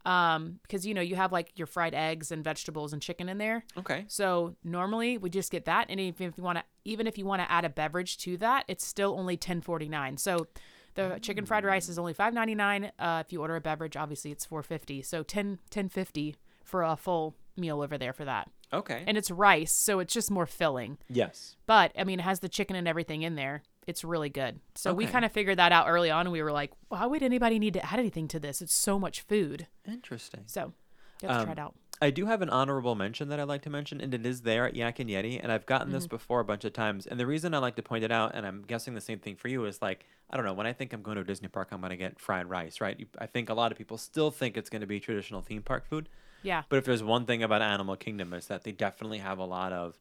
[0.06, 3.38] Um, because you know you have like your fried eggs and vegetables and chicken in
[3.38, 3.64] there.
[3.78, 4.04] Okay.
[4.08, 7.26] So normally we just get that, and if, if you want to, even if you
[7.26, 10.18] want to add a beverage to that, it's still only ten forty nine.
[10.18, 10.48] So
[10.96, 12.92] the chicken fried rice is only five ninety nine.
[13.00, 15.02] Uh, if you order a beverage, obviously it's four fifty.
[15.02, 19.04] So 10 10.50 for a full meal over there for that, Okay.
[19.08, 20.98] and it's rice, so it's just more filling.
[21.08, 21.56] yes.
[21.66, 23.64] But I mean, it has the chicken and everything in there.
[23.88, 24.60] It's really good.
[24.76, 27.22] So we kind of figured that out early on, and we were like, why would
[27.24, 28.62] anybody need to add anything to this?
[28.62, 29.68] It's so much food.
[29.88, 30.44] Interesting.
[30.46, 30.74] So
[31.22, 31.76] you have to try Um, it out.
[32.02, 34.66] I do have an honorable mention that I'd like to mention, and it is there
[34.66, 35.96] at Yak and Yeti, and I've gotten Mm-hmm.
[35.96, 37.06] this before a bunch of times.
[37.08, 39.36] And the reason I like to point it out, and I'm guessing the same thing
[39.36, 40.54] for you, is like I don't know.
[40.54, 42.82] When I think I'm going to a Disney park, I'm going to get fried rice,
[42.82, 43.00] right?
[43.00, 45.62] You- I think a lot of people still think it's going to be traditional theme
[45.62, 46.10] park food,
[46.42, 46.64] Yeah.
[46.70, 49.72] but if there's one thing about Animal Kingdom, is that they definitely have a lot
[49.74, 50.00] of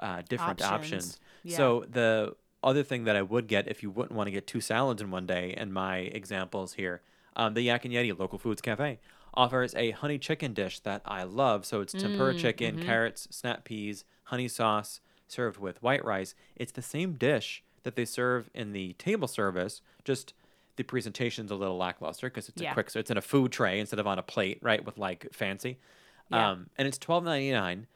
[0.00, 1.04] uh, different options.
[1.14, 1.20] Options.
[1.44, 1.56] Yeah.
[1.56, 4.60] So the other thing that I would get if you wouldn't want to get two
[4.60, 7.02] salads in one day, and my examples here,
[7.36, 8.98] um, the Yak and Yeti Local Foods Cafe
[9.34, 11.64] offers a honey chicken dish that I love.
[11.64, 12.84] So it's tempura Mm, chicken, mm-hmm.
[12.84, 16.34] carrots, snap peas, honey sauce, served with white rice.
[16.56, 20.34] It's the same dish that they serve in the table service, just
[20.76, 22.70] the presentation's a little lackluster because it's Yeah.
[22.70, 22.90] a quick.
[22.90, 24.84] So it's in a food tray instead of on a plate, right?
[24.84, 25.78] With like fancy.
[26.30, 26.50] Yeah.
[26.50, 27.86] Um, and it's twelve ninety nine.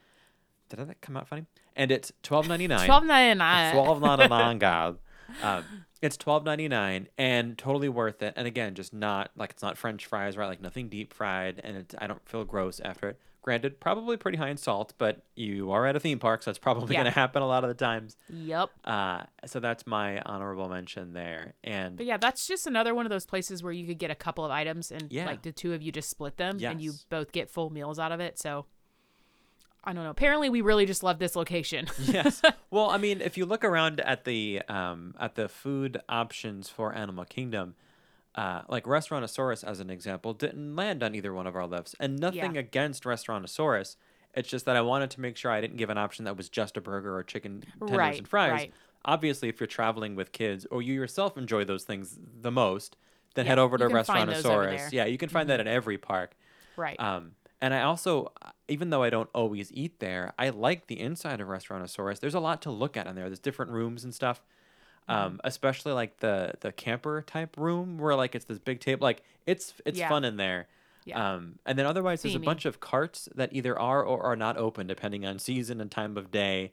[0.69, 1.45] Did that come out funny?
[1.75, 2.85] And it's twelve ninety nine.
[2.85, 3.73] Twelve ninety nine.
[3.73, 4.95] Twelve ninety nine, guys.
[5.41, 5.63] Um,
[5.99, 8.33] it's twelve ninety nine and totally worth it.
[8.35, 10.45] And again, just not like it's not French fries, right?
[10.45, 13.19] Like nothing deep fried, and it, I don't feel gross after it.
[13.41, 16.59] Granted, probably pretty high in salt, but you are at a theme park, so it's
[16.59, 17.01] probably Yeah.
[17.01, 18.15] going to happen a lot of the times.
[18.29, 18.69] Yep.
[18.85, 21.55] Uh, so that's my honorable mention there.
[21.63, 24.15] And But yeah, that's just another one of those places where you could get a
[24.15, 25.25] couple of items and Yeah.
[25.25, 28.11] like the two of you just split them and you both get full meals out
[28.13, 28.37] of it.
[28.39, 28.65] So
[29.83, 30.09] I don't know.
[30.09, 31.87] Apparently we really just love this location.
[31.99, 32.41] yes.
[32.71, 36.93] Well, I mean, if you look around at the um, at the food options for
[36.93, 37.75] Animal Kingdom,
[38.35, 41.95] uh, like Restaurantosaurus, as an example, didn't land on either one of our lists.
[41.99, 42.61] And nothing Yeah.
[42.61, 43.95] against Restaurantosaurus.
[44.33, 46.49] It's just that I wanted to make sure I didn't give an option that was
[46.49, 48.51] just a burger or chicken tenders Right, and fries.
[48.51, 48.73] right.
[49.05, 52.95] Obviously, if you're traveling with kids or you yourself enjoy those things the most,
[53.35, 54.73] then Yeah, head over to you can find over Restaurantosaurus.
[54.85, 54.95] Mm-hmm.
[54.95, 56.35] Yeah, you can find that at every park.
[56.77, 56.99] right.
[56.99, 58.31] Um, and I also,
[58.67, 62.19] even though I don't always eat there, I like the inside of Restaurantosaurus.
[62.19, 63.25] There's a lot to look at in there.
[63.29, 64.41] There's different rooms and stuff.
[65.09, 69.03] Um, especially like the the camper type room where like it's this big table.
[69.03, 70.07] Like it's it's Yeah.
[70.07, 70.67] fun in there.
[71.03, 71.33] Yeah.
[71.33, 74.55] Um, and then otherwise there's a bunch of carts that either are or are not
[74.55, 76.71] open depending on season and time of day.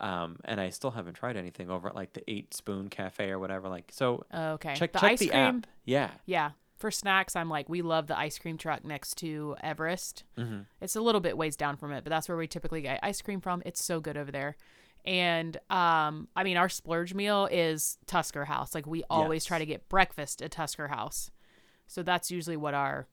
[0.00, 3.40] Um, and I still haven't tried anything over at like the Eight Spoon Cafe or
[3.40, 3.68] whatever.
[3.68, 4.74] Like so, okay.
[4.76, 5.40] check the check ice the cream.
[5.40, 5.66] app.
[5.84, 6.10] Yeah.
[6.26, 6.50] Yeah.
[6.76, 10.24] For snacks, I'm like, we love the ice cream truck next to Everest.
[10.36, 10.60] Mm-hmm.
[10.80, 13.22] It's a little bit ways down from it, but that's where we typically get ice
[13.22, 13.62] cream from.
[13.64, 14.56] It's so good over there.
[15.04, 18.74] And um, I mean, our splurge meal is Tusker House.
[18.74, 21.30] Like we always try to get breakfast at Tusker House.
[21.86, 23.06] So that's usually what our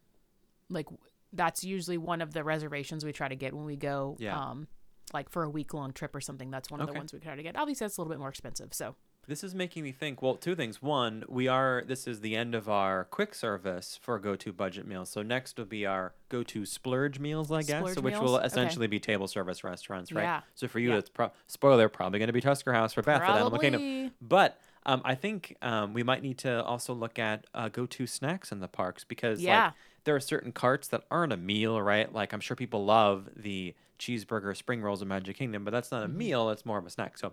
[0.69, 0.87] like
[1.33, 4.39] that's usually one of the reservations we try to get when we go Yeah.
[4.39, 4.67] um
[5.13, 6.49] like for a week long trip or something.
[6.49, 7.57] That's one of the ones we try to get.
[7.57, 8.73] Obviously that's a little bit more expensive.
[8.73, 8.95] So
[9.31, 10.21] This is making me think.
[10.21, 10.81] Well, two things.
[10.81, 11.85] One, we are.
[11.87, 15.09] This is the end of our quick service for go-to budget meals.
[15.09, 18.23] So next will be our go-to splurge meals, I guess, Splurge which meals?
[18.25, 18.47] will Okay.
[18.47, 20.23] essentially be table service restaurants, right?
[20.23, 20.41] Yeah.
[20.55, 20.97] So for you, Yeah.
[20.97, 24.11] it's pro- spoiler probably going to be Tusker House for Beth at Animal Kingdom.
[24.21, 28.51] But um, I think um, we might need to also look at uh, go-to snacks
[28.51, 29.63] in the parks because Yeah.
[29.67, 32.11] like there are certain carts that aren't a meal, right?
[32.13, 36.03] Like I'm sure people love the cheeseburger spring rolls in Magic Kingdom, but that's not
[36.03, 36.17] a Mm-hmm.
[36.17, 37.17] meal; it's more of a snack.
[37.17, 37.31] So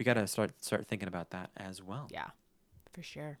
[0.00, 2.08] we got to start start thinking about that as well.
[2.10, 2.30] yeah,
[2.90, 3.38] for sure.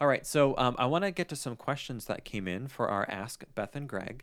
[0.00, 2.88] All right, so um, I want to get to some questions that came in for
[2.88, 4.22] our Ask Beth and Greg.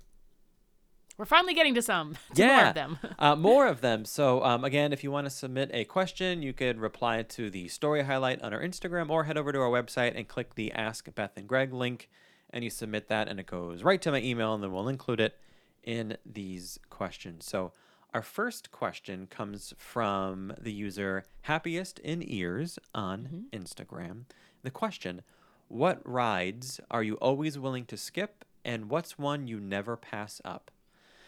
[1.18, 2.16] We're finally getting to some.
[2.36, 3.00] to more of them.
[3.20, 4.06] uh, more of them.
[4.06, 7.68] So um, again, if you want to submit a question, you could reply to the
[7.68, 11.14] story highlight on our Instagram or head over to our website and click the Ask
[11.14, 12.10] Beth and Greg link,
[12.52, 15.20] and you submit that, and it goes right to my email, and then we'll include
[15.20, 15.38] it
[15.84, 17.46] in these questions.
[17.46, 17.74] So
[18.14, 23.58] our first question comes from the user Happiest in Ears on mm-hmm.
[23.58, 24.24] Instagram.
[24.64, 25.22] The question:
[25.68, 30.72] What rides are you always willing to skip, and what's one you never pass up?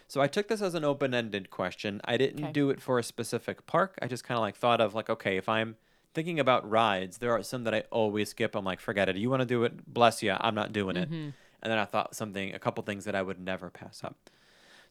[0.08, 2.02] So I took this as an open-ended question.
[2.06, 2.52] I didn't Okay.
[2.52, 3.98] do it for a specific park.
[4.02, 5.76] I just kind of like thought of like, okay, if I'm
[6.14, 8.56] thinking about rides, there are some that I always skip.
[8.56, 9.16] I'm like, forget it.
[9.16, 9.92] You want to do it?
[9.92, 10.36] Bless you.
[10.40, 11.10] I'm not doing it.
[11.10, 11.30] Mm-hmm.
[11.64, 14.30] And then I thought something, a couple things that I would never pass up.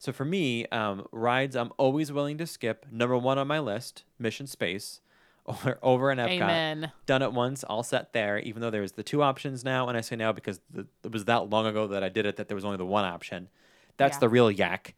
[0.03, 2.87] So for me, um, rides I'm always willing to skip.
[2.91, 5.01] Number one on my list, Mission Space,
[5.47, 6.43] over over in Epcot.
[6.43, 6.91] Amen.
[7.07, 8.41] Done it once, all set there.
[8.41, 11.27] Even though there's the two options now, and I say now because the, it was
[11.27, 13.49] that long ago that I did it that there was only the one option.
[13.97, 14.21] That's Yeah.
[14.21, 14.97] the real yak.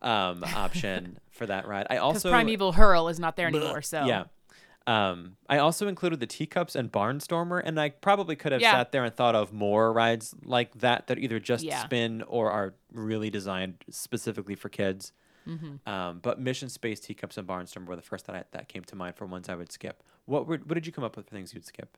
[0.00, 1.86] um, option for that ride.
[1.90, 3.82] I also Primeval Hurl is not there anymore.
[3.82, 4.24] So yeah.
[4.86, 8.72] Um, I also included the teacups and Barnstormer, and I probably could have Yeah.
[8.72, 11.82] sat there and thought of more rides like that that either just Yeah.
[11.84, 15.12] spin or are really designed specifically for kids.
[15.48, 15.88] Mm-hmm.
[15.88, 18.96] Um, but Mission Space, Teacups, and Barnstormer were the first that I, that came to
[18.96, 20.02] mind for ones I would skip.
[20.24, 21.96] What were, what did you come up with for things you'd skip?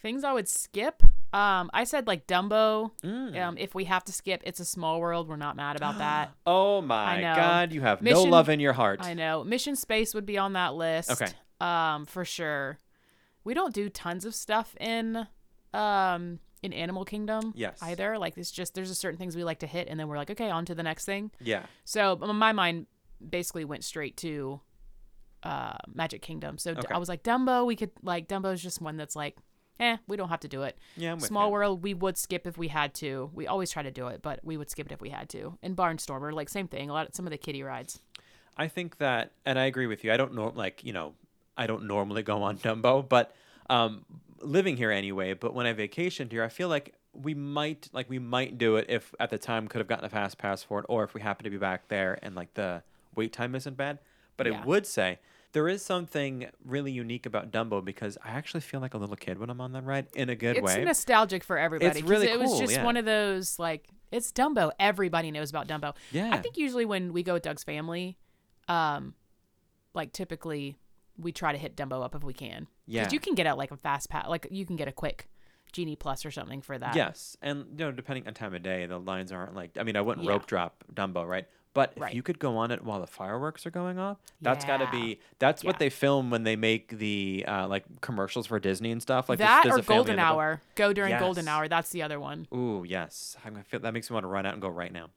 [0.00, 1.00] things I would skip.
[1.32, 2.90] Um, I said like Dumbo.
[3.04, 3.40] Mm.
[3.40, 5.28] Um, if we have to skip, it's a small world.
[5.28, 6.32] We're not mad about that.
[6.44, 7.20] Oh my.
[7.20, 8.98] God, you have no love in your heart.
[9.00, 9.44] I know.
[9.44, 11.10] Mission Space would be on that list.
[11.12, 11.32] Okay.
[11.62, 12.78] Um, for sure.
[13.44, 15.26] We don't do tons of stuff in
[15.74, 17.52] um in Animal Kingdom.
[17.56, 17.78] Yes.
[17.82, 20.16] Either like it's just there's a certain things we like to hit, and then we're
[20.16, 21.30] like, okay, on to the next thing.
[21.40, 21.64] Yeah.
[21.84, 22.86] So my mind
[23.28, 24.60] basically went straight to
[25.42, 26.58] uh Magic Kingdom.
[26.58, 26.82] So Okay.
[26.94, 29.36] I was like, Dumbo, we could like Dumbo's just one that's like,
[29.80, 30.78] eh, we don't have to do it.
[30.96, 31.50] Yeah, I'm Small.
[31.50, 33.30] World, we would skip if we had to.
[33.34, 35.58] We always try to do it, but we would skip it if we had to.
[35.62, 36.90] And Barnstormer, like same thing.
[36.90, 38.00] A lot of some of the kiddie rides.
[38.56, 40.12] I think that, and I agree with you.
[40.12, 41.14] I don't know, like you know,
[41.56, 43.34] I don't normally go on Dumbo, but
[43.68, 44.04] um,
[44.40, 45.34] living here anyway.
[45.34, 48.86] But when I vacationed here, I feel like we might, like we might do it
[48.88, 51.20] if at the time could have gotten a fast pass for it, or if we
[51.20, 52.82] happen to be back there and like the
[53.14, 53.98] wait time isn't bad.
[54.36, 54.60] But Yeah.
[54.62, 55.18] I would say
[55.52, 59.38] there is something really unique about Dumbo because I actually feel like a little kid
[59.38, 60.76] when I'm on that ride in a good it's way.
[60.76, 62.00] It's nostalgic for everybody.
[62.00, 62.84] 'cause really it was just yeah.
[62.84, 64.72] one of those like it's Dumbo.
[64.80, 65.94] Everybody knows about Dumbo.
[66.10, 66.30] Yeah.
[66.32, 68.18] I think usually when we go with Doug's family,
[68.68, 69.14] um,
[69.94, 70.78] like typically
[71.18, 72.66] we try to hit Dumbo up if we can.
[72.86, 73.08] Yeah.
[73.10, 75.28] you can get out like a fast pass, like you can get a quick
[75.72, 76.94] Genie Plus or something for that.
[76.94, 79.76] Yes, and you know, depending on time of day, the lines aren't like.
[79.78, 80.32] I mean, I wouldn't Yeah.
[80.32, 81.46] rope drop Dumbo, right?
[81.74, 82.10] But Right.
[82.10, 84.88] if you could go on it while the fireworks are going off, that's got to
[84.90, 85.18] be.
[85.38, 85.68] That's Yeah.
[85.70, 89.30] what they film when they make the uh, like commercials for Disney and stuff.
[89.30, 90.18] Like that there's, or there's a Golden.
[90.18, 90.60] Hour.
[90.74, 91.68] Go during Golden Hour.
[91.68, 92.46] That's the other one.
[92.54, 93.38] Ooh, yes.
[93.42, 95.08] I'm gonna feel, that makes me want to run out and go right now.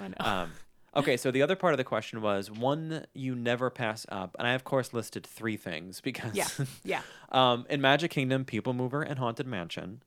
[0.00, 0.14] I know.
[0.20, 0.52] Um,
[0.96, 4.46] okay, so the other part of the question was one you never pass up, and
[4.48, 6.48] I of course listed three things because yeah,
[6.84, 7.00] yeah.
[7.32, 10.02] um, in Magic Kingdom, People Mover and Haunted Mansion.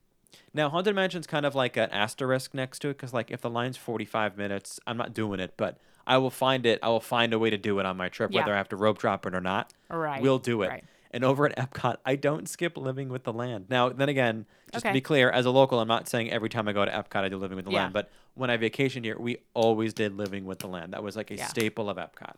[0.53, 3.49] Now, Haunted Mansion's kind of like an asterisk next to it because, like, if the
[3.49, 6.79] line's 45 minutes, I'm not doing it, but I will find it.
[6.81, 8.41] I will find a way to do it on my trip, Yeah.
[8.41, 9.73] whether I have to rope drop it or not.
[9.89, 10.69] Right, We'll do it.
[10.69, 10.83] right.
[11.11, 13.65] And over at Epcot, I don't skip Living with the Land.
[13.69, 16.67] Now, then again, just to be clear, as a local, I'm not saying every time
[16.67, 17.83] I go to Epcot, I do Living with the Yeah.
[17.83, 20.93] Land, but when I vacationed here, we always did Living with the Land.
[20.93, 21.47] That was like a Yeah.
[21.47, 22.35] staple of Epcot.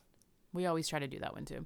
[0.54, 1.66] We always try to do that one too.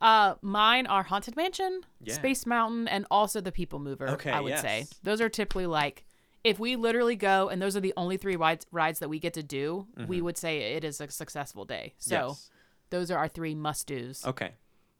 [0.00, 2.14] Uh, mine are Haunted Mansion, Yeah.
[2.14, 4.08] Space Mountain, and also the People Mover.
[4.10, 6.04] Okay, I would say those are typically like
[6.44, 9.34] if we literally go and those are the only three rides rides that we get
[9.34, 11.94] to do, we would say it is a successful day.
[11.98, 12.28] So Mm-hmm.
[12.28, 12.50] Yes.
[12.90, 14.24] those are our three must dos.
[14.24, 14.52] Okay.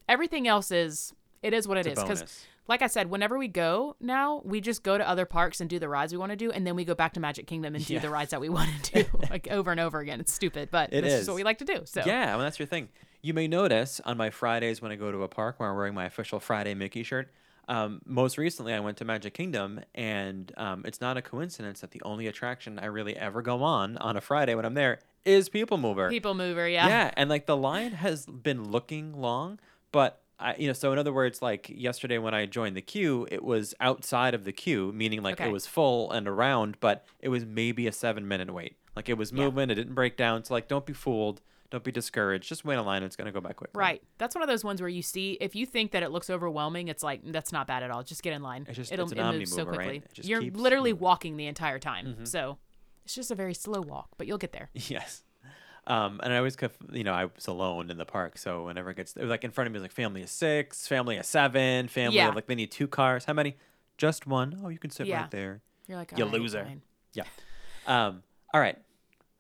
[0.09, 2.47] Everything else is it is what it It's is because.
[2.71, 5.79] Like I said, whenever we go now, we just go to other parks and do
[5.79, 7.83] the rides we want to do, and then we go back to Magic Kingdom and
[7.87, 8.01] do Yeah.
[8.01, 10.21] the rides that we want to do, like over and over again.
[10.21, 11.27] It's stupid, but It is.
[11.27, 11.81] what we like to do.
[11.87, 12.91] So Yeah, well, that's your thing.
[13.23, 15.95] You may notice on my Fridays when I go to a park where I'm wearing
[15.95, 17.33] my official Friday Mickey shirt.
[17.69, 21.93] Um, most recently, I went to Magic Kingdom, and um, it's not a coincidence that
[21.93, 25.49] the only attraction I really ever go on on a Friday when I'm there is
[25.49, 26.11] People Mover.
[26.11, 26.87] People Mover, yeah.
[26.87, 29.59] yeah, and like the line has been looking long,
[29.91, 33.27] but I, you know, so in other words, like yesterday when I joined the queue,
[33.31, 35.49] it was outside of the queue, meaning like Okay.
[35.49, 38.77] it was full and around, but it was maybe a seven minute wait.
[38.95, 39.45] Like it was Yeah.
[39.45, 40.45] moving, it didn't break down.
[40.45, 42.49] So like, don't be fooled, don't be discouraged.
[42.49, 43.79] Just wait in line, it's gonna go by quickly.
[43.79, 44.01] Right.
[44.19, 46.87] That's one of those ones where you see if you think that it looks overwhelming,
[46.89, 48.03] it's like that's not bad at all.
[48.05, 48.65] Just get in line.
[48.69, 49.75] It's just- It'll it's an it moves so right?
[49.75, 50.03] quickly.
[50.13, 51.03] Just You're literally moving.
[51.05, 52.17] walking the entire time.
[52.21, 52.29] Mhm.
[52.29, 52.59] So
[53.05, 54.71] it's just a very slow walk, but you'll get there.
[54.89, 55.25] Yes.
[55.89, 58.91] Um, and I always, kept, you know, I was alone in the park, so whenever
[58.91, 60.87] it gets it was like in front of me, it was like family of six,
[60.87, 62.29] family of seven, family Yeah.
[62.29, 63.25] of like they need two cars.
[63.25, 63.57] How many?
[63.97, 64.61] Just one.
[64.63, 65.23] Oh, you can sit Yeah.
[65.23, 65.63] right there.
[65.87, 66.83] You're like You "All right, loser." fine."
[67.15, 67.25] Yeah.
[67.87, 68.23] Um,
[68.53, 68.77] all right.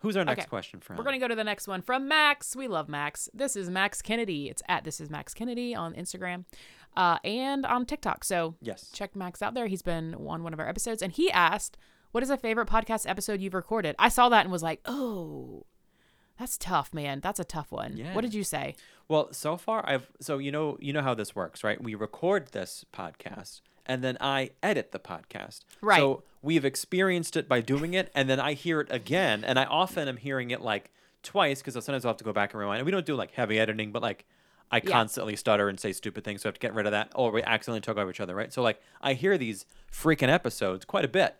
[0.01, 0.49] Who's our next Okay.
[0.49, 0.97] question from?
[0.97, 2.57] We're gonna go to the next one from Max.
[2.57, 3.29] We love Max.
[3.35, 4.49] This is Max Kennedy.
[4.49, 6.45] It's at this is Max Kennedy on Instagram,
[6.97, 8.25] uh, and on TikTok.
[8.25, 8.91] So Yes.
[8.93, 9.67] check Max out there.
[9.67, 11.77] He's been on one of our episodes, and he asked,
[12.13, 15.67] "What is a favorite podcast episode you've recorded?" I saw that and was like, "Oh,
[16.38, 17.20] that's tough, man.
[17.20, 18.14] That's a tough one." Yeah.
[18.14, 18.74] What did you say?
[19.09, 21.83] Well, so far I've so you know you know how this works, right?
[21.83, 25.61] We record this podcast and then I edit the podcast.
[25.81, 25.98] Right.
[25.98, 29.64] So we've experienced it by doing it and then I hear it again and I
[29.64, 32.79] often am hearing it like twice because sometimes I'll have to go back and rewind.
[32.81, 34.27] And we don't do like heavy editing, but like
[34.70, 34.90] I Yeah.
[34.90, 37.33] constantly stutter and say stupid things, so I have to get rid of that, or
[37.33, 38.53] we accidentally talk over each other, right?
[38.53, 41.37] So like I hear these freaking episodes quite a bit,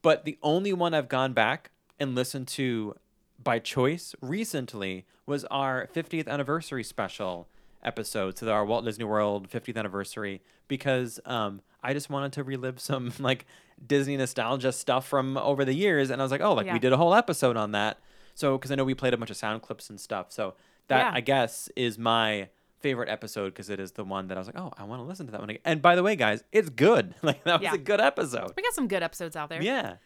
[0.00, 2.94] but the only one I've gone back and listened to
[3.42, 7.48] by choice recently was our 50th anniversary special
[7.82, 12.78] episode, so our Walt Disney World 50th anniversary, because um, I just wanted to relive
[12.80, 13.46] some like
[13.86, 16.74] Disney nostalgia stuff from over the years, and I was like, oh, like Yeah.
[16.74, 17.98] we did a whole episode on that.
[18.34, 20.26] So because I know we played a bunch of sound clips and stuff.
[20.30, 20.54] So
[20.88, 21.10] that Yeah.
[21.14, 22.48] I guess is my
[22.80, 25.04] favorite episode because it is the one that I was like, oh, I want to
[25.04, 25.60] listen to that one again.
[25.64, 27.14] And by the way, guys, it's good.
[27.22, 27.74] Like that was Yeah.
[27.74, 28.52] a good episode.
[28.56, 29.62] We got some good episodes out there.
[29.62, 29.96] Yeah.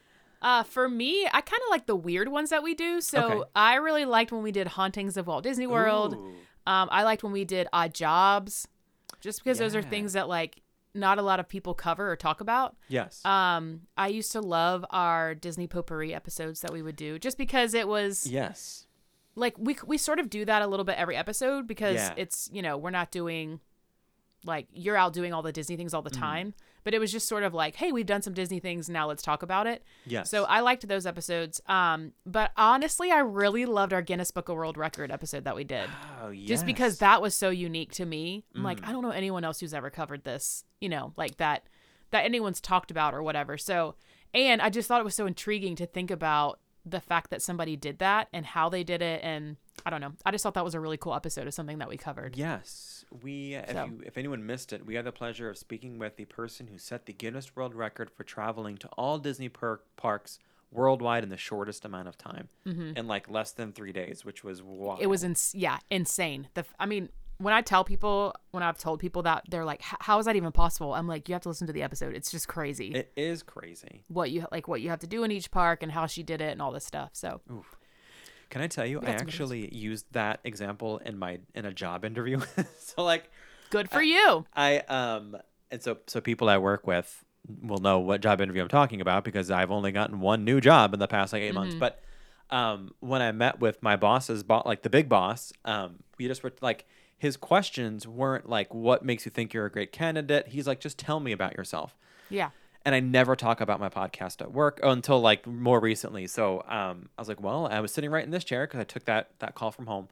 [0.45, 3.01] Uh, for me, I kind of like the weird ones that we do.
[3.01, 3.51] So Okay.
[3.57, 6.15] I really liked when we did Hauntings of Walt Disney World.
[6.67, 8.69] Um, I liked when we did Odd Jobs,
[9.21, 10.61] just because those are things that like
[10.95, 12.77] not a lot of people cover or talk about.
[12.89, 13.25] Yes.
[13.25, 17.73] Um, I used to love our Disney potpourri episodes that we would do, just because
[17.75, 18.87] it was yes.
[19.35, 22.15] like we we sort of do that a little bit every episode because Yeah.
[22.17, 23.61] it's you know we're not doing
[24.45, 26.53] like you're out doing all the Disney things all the time,
[26.85, 29.23] but it was just sort of like hey we've done some Disney things now let's
[29.23, 29.83] talk about it.
[30.07, 30.31] Yes.
[30.31, 31.61] So I liked those episodes.
[31.67, 35.65] Um, but honestly, I really loved our Guinness Book of World Record episode that we
[35.65, 35.89] did.
[36.23, 36.49] Oh, yes.
[36.49, 38.45] Just because that was so unique to me.
[38.55, 38.89] I'm like, Mm.
[38.89, 41.65] I don't know anyone else who's ever covered this, you know, like that
[42.11, 43.57] that anyone's talked about or whatever.
[43.59, 43.97] So
[44.33, 47.77] and I just thought it was so intriguing to think about the fact that somebody
[47.77, 50.13] did that and how they did it and I don't know.
[50.25, 52.37] I just thought that was a really cool episode of something that we covered.
[52.37, 53.55] Yes, we.
[53.55, 53.85] If, So.
[53.87, 56.79] you, if anyone missed it, we had the pleasure of speaking with the person who
[56.79, 60.39] set the Guinness World Record for traveling to all Disney per- parks
[60.71, 64.63] worldwide in the shortest amount of time, in like less than three days, which was
[64.63, 64.95] wild.
[64.97, 65.03] Mm-hmm.
[65.05, 66.49] It was ins- yeah, insane.
[66.55, 70.19] The I mean, when I tell people, when I've told people that, they're like, "How
[70.19, 72.15] is that even possible?" I'm like, "You have to listen to the episode.
[72.15, 74.05] It's just crazy It is crazy.
[74.09, 76.41] what you like, what you have to do in each park, and how she did
[76.41, 77.41] it, and all this stuff." So
[78.51, 79.01] Can I tell you?
[79.01, 82.41] I actually used that example in my in a job interview.
[82.79, 83.31] so like,
[83.71, 84.47] good for you.
[84.55, 85.37] I um
[85.71, 87.25] and so so people I work with
[87.63, 90.95] will know what job interview I'm talking about because I've only gotten one new job
[90.95, 91.75] in the past like 8 months.
[91.75, 92.01] But
[92.51, 96.43] um when I met with my boss's boss like the big boss, um we just
[96.45, 96.87] were like
[97.19, 100.49] his questions weren't like what makes you think you're a great candidate.
[100.49, 101.97] He's like just tell me about yourself.
[102.31, 102.51] Yeah,
[102.85, 106.27] And I never talk about my podcast at work until like more recently.
[106.27, 108.85] So um I was like, well, I was sitting right in this chair because I
[108.85, 110.09] took that that call from home.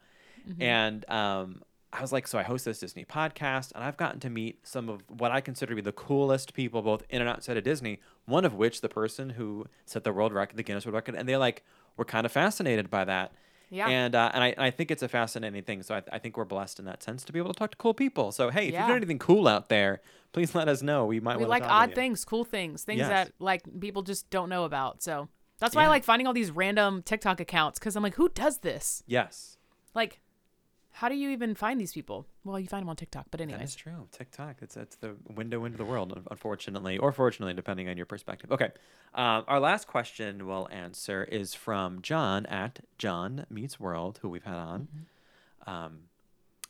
[0.61, 1.63] And um,
[1.93, 4.89] I was like, so I host this Disney podcast, and I've gotten to meet some
[4.89, 8.01] of what I consider to be the coolest people, both in and outside of Disney.
[8.25, 11.29] One of which, the person who set the world record, the Guinness World Record, and
[11.29, 11.63] they like
[11.97, 13.33] were kind of fascinated by that.
[13.73, 13.89] Yeah.
[13.89, 15.83] And uh, and I, I think it's a fascinating thing.
[15.83, 17.77] So I, I think we're blessed in that sense to be able to talk to
[17.79, 18.31] cool people.
[18.31, 18.81] So hey, if Yeah.
[18.81, 21.07] you've got anything cool out there, please let us know.
[21.07, 23.09] We might we like odd things, cool things, things Yes.
[23.09, 25.03] that like people just don't know about.
[25.03, 28.29] So that's why I like finding all these random TikTok accounts because I'm like, who
[28.29, 29.03] does this?
[29.07, 29.57] Yes.
[29.95, 30.21] Like,
[30.93, 32.27] how do you even find these people?
[32.45, 33.59] Well, you find them on TikTok, but anyway.
[33.59, 34.09] That is true.
[34.13, 34.57] TikTok.
[34.61, 38.53] It's it's the window into the world, unfortunately, or fortunately, depending on your perspective.
[38.53, 38.71] Okay.
[39.15, 44.45] Um, our last question we'll answer is from John at John Meets World, who we've
[44.45, 44.89] had on.
[45.67, 46.01] Um,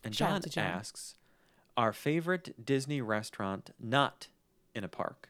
[0.04, 0.12] and Mm-hmm.
[0.12, 0.64] Shout out John, John.
[0.64, 1.14] asks,
[1.76, 4.28] our favorite Disney restaurant not
[4.74, 5.28] in a park.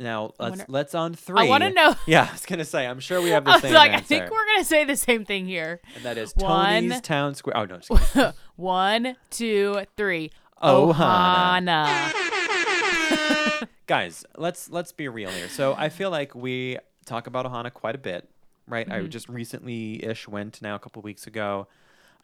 [0.00, 1.40] Now let's wonder- let's on three.
[1.40, 2.86] I wanna know- Yeah, I was gonna say.
[2.86, 4.96] I'm sure we have the I was same like, I think we're gonna say the
[4.96, 5.80] same thing here.
[5.96, 7.56] and that is One- Tony's Town Square.
[7.56, 8.32] Oh no.
[8.56, 10.30] One, two, three.
[10.62, 11.86] Ohana.
[11.86, 13.68] Ohana.
[13.86, 17.94] guys let's let's be real here so i feel like we talk about ohana quite
[17.94, 18.28] a bit
[18.66, 21.66] right i just recently ish went now a couple weeks ago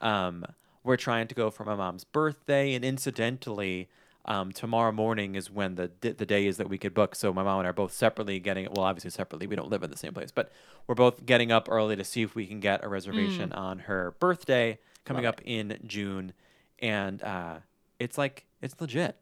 [0.03, 0.45] um
[0.83, 3.89] we're trying to go for my mom's birthday and incidentally
[4.27, 7.15] um, tomorrow morning is when the the day is that we could book.
[7.15, 9.47] So my mom and I are both separately getting well, obviously separately.
[9.47, 10.51] We don't live in the same place, but
[10.87, 14.15] we're both getting up early to see if we can get a reservation on her
[14.21, 16.33] birthday coming Love up in June,
[16.79, 17.57] and uh,
[17.99, 19.17] it's like it's legit.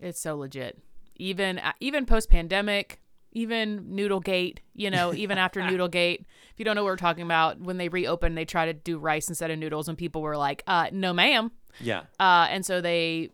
[0.00, 0.78] It's so legit.
[1.16, 3.00] Even uh, even post pandemic,
[3.32, 6.20] even Noodlegate, you know, even after Noodlegate.
[6.20, 8.98] If you don't know what we're talking about, when they reopened, they tried to do
[8.98, 12.02] rice instead of noodles, and people were like, uh, "No, ma'am." Yeah.
[12.18, 13.30] Uh, and so they,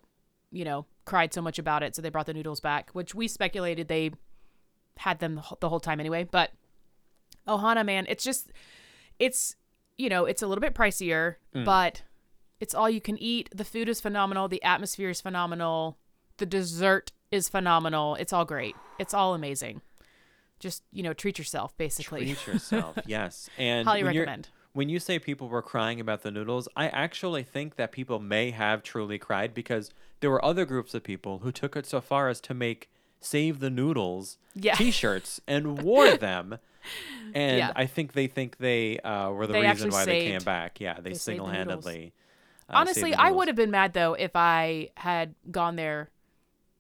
[0.53, 3.29] you know, cried so much about it, so they brought the noodles back, which we
[3.29, 4.11] speculated they
[4.99, 6.25] had them the whole time anyway.
[6.25, 6.53] But
[7.47, 8.53] Ohana, man, it's just,
[9.19, 9.57] it's,
[9.99, 11.65] you know, it's a little bit pricier, mm.
[11.65, 12.03] but
[12.61, 13.49] it's all you can eat.
[13.55, 14.49] The food is phenomenal.
[14.49, 15.99] The atmosphere is phenomenal.
[16.39, 18.15] The dessert is phenomenal.
[18.17, 18.77] It's all great.
[18.99, 19.83] It's all amazing.
[20.61, 22.25] Just you know, treat yourself, basically.
[22.35, 23.51] Treat yourself, yes.
[23.59, 24.49] And Highly recommend.
[24.75, 28.51] When you say people were crying about the noodles, I actually think that people may
[28.51, 32.29] have truly cried because there were other groups of people who took it so far
[32.29, 34.75] as to make "Save the Noodles" Yeah.
[34.77, 36.59] T-shirts and wore them.
[37.35, 37.73] And Yeah.
[37.77, 40.81] I think they think they uh, were the They reason why they came back.
[40.81, 42.13] Yeah, they, they single-handedly.
[42.69, 46.11] uh, saved Honestly, I would have been mad though if I had gone there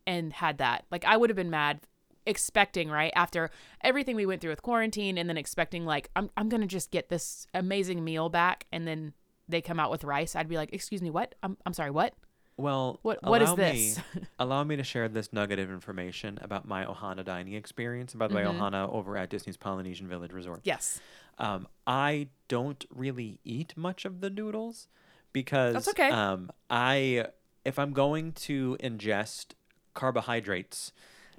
[0.04, 0.84] and had that.
[0.90, 1.78] Like I would have been mad
[2.26, 3.12] expecting, right?
[3.14, 3.50] After
[3.82, 6.90] everything we went through with quarantine and then expecting like I'm I'm going to just
[6.90, 9.12] get this amazing meal back and then
[9.48, 10.34] they come out with rice.
[10.34, 11.34] I'd be like, "Excuse me, what?
[11.42, 12.14] I'm I'm sorry, what?"
[12.56, 13.98] Well, What- what is this?
[14.14, 18.12] Me, allow me to share this nugget of information about my Ohana dining experience.
[18.12, 20.60] And by the way, Ohana over at Disney's Polynesian Village Resort.
[20.64, 21.00] yes.
[21.36, 24.86] Um, I don't really eat much of the noodles
[25.32, 26.08] because That's okay.
[26.10, 27.26] um, I
[27.64, 29.54] if I'm going to ingest
[29.94, 30.92] carbohydrates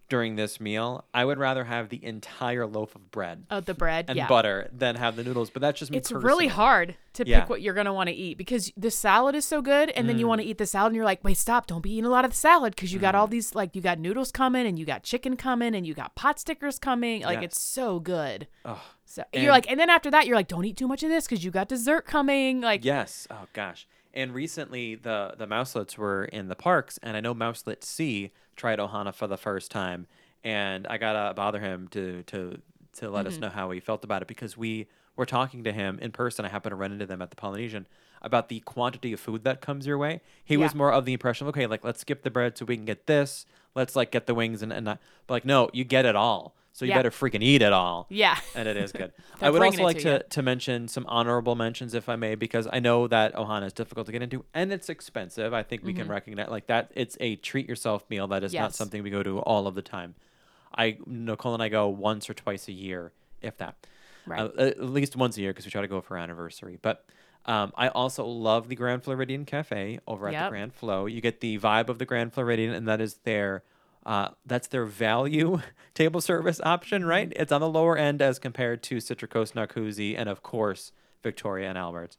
[0.08, 4.06] during this meal, I would rather have the entire loaf of bread Oh, the bread.
[4.08, 4.28] and yeah.
[4.28, 5.50] butter than have the noodles.
[5.50, 5.98] But that's just me.
[5.98, 7.40] It's really hard to Yeah.
[7.42, 10.08] pick what you're going to want to eat because the salad is so good and
[10.08, 10.30] then you Mm.
[10.30, 11.66] want to eat the salad and you're like, "Wait, stop.
[11.66, 13.18] Don't be eating a lot of the salad because you got Mm.
[13.20, 16.14] all these like you got noodles coming and you got chicken coming and you got
[16.16, 17.24] pot stickers coming.
[17.24, 17.46] Like Yes.
[17.54, 18.78] it's so good." Ugh.
[19.06, 21.10] So And- you're like and then after that you're like, "Don't eat too much of
[21.10, 23.28] this cuz you got dessert coming." Like Yes.
[23.32, 23.88] Oh gosh.
[24.14, 28.80] And recently, the the mouselets were in the parks, and I know Mouselet C tried
[28.80, 30.08] Ohana for the first time,
[30.44, 32.62] and I gotta bother him to to
[32.94, 33.28] to let Mm-hmm.
[33.28, 36.46] us know how he felt about it because we were talking to him in person.
[36.46, 37.88] I happened to run into them at the Polynesian
[38.22, 40.22] about the quantity of food that comes your way.
[40.44, 42.76] He was more of the impression of okay, like let's skip the bread so we
[42.76, 43.46] can get this.
[43.76, 46.56] Let's like get the wings and and not, but like no, you get it all.
[46.76, 46.98] So you Yeah.
[46.98, 48.38] better freaking eat it all Yeah.
[48.54, 49.14] and it is good.
[49.42, 52.68] I would also like to to, to mention some honorable mentions, if I may, because
[52.70, 55.54] I know that Ohana is difficult to get into and it's expensive.
[55.54, 56.92] I think we can recognize like that.
[56.94, 58.74] It's a treat yourself meal that is not Mm-hmm.
[58.74, 60.16] Something we go to all of the time.
[60.78, 63.88] I Nicole and I go once or twice a year, if that.
[64.26, 64.42] Right.
[64.42, 66.78] Uh, at least once a year because we try to go for anniversary.
[66.82, 67.06] But
[67.46, 71.06] um, I also love the Grand Floridian Cafe over at the Grand Flow.
[71.06, 73.64] You get the vibe of the Grand Floridian, and that is their
[74.06, 75.62] uh, that's their value
[75.94, 77.32] table service option, right?
[77.36, 80.92] It's on the lower end as compared to Citricos, Narcoossee, and of course
[81.24, 82.18] Victoria and Albert's.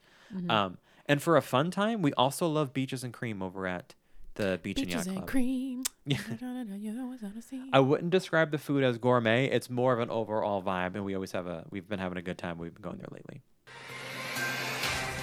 [0.49, 3.95] Um, and for a fun time, we also love beaches and cream over at
[4.35, 5.83] the Beach and Beaches Yacht and cream.
[6.09, 6.19] Yeah.
[6.77, 7.69] You know what's on the sea.
[7.73, 9.47] I wouldn't describe the food as gourmet.
[9.47, 11.65] It's more of an overall vibe, and we always have a.
[11.71, 12.59] We've been having a good time.
[12.59, 13.43] We've been going there lately.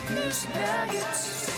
[0.09, 1.53] Loose nuggets.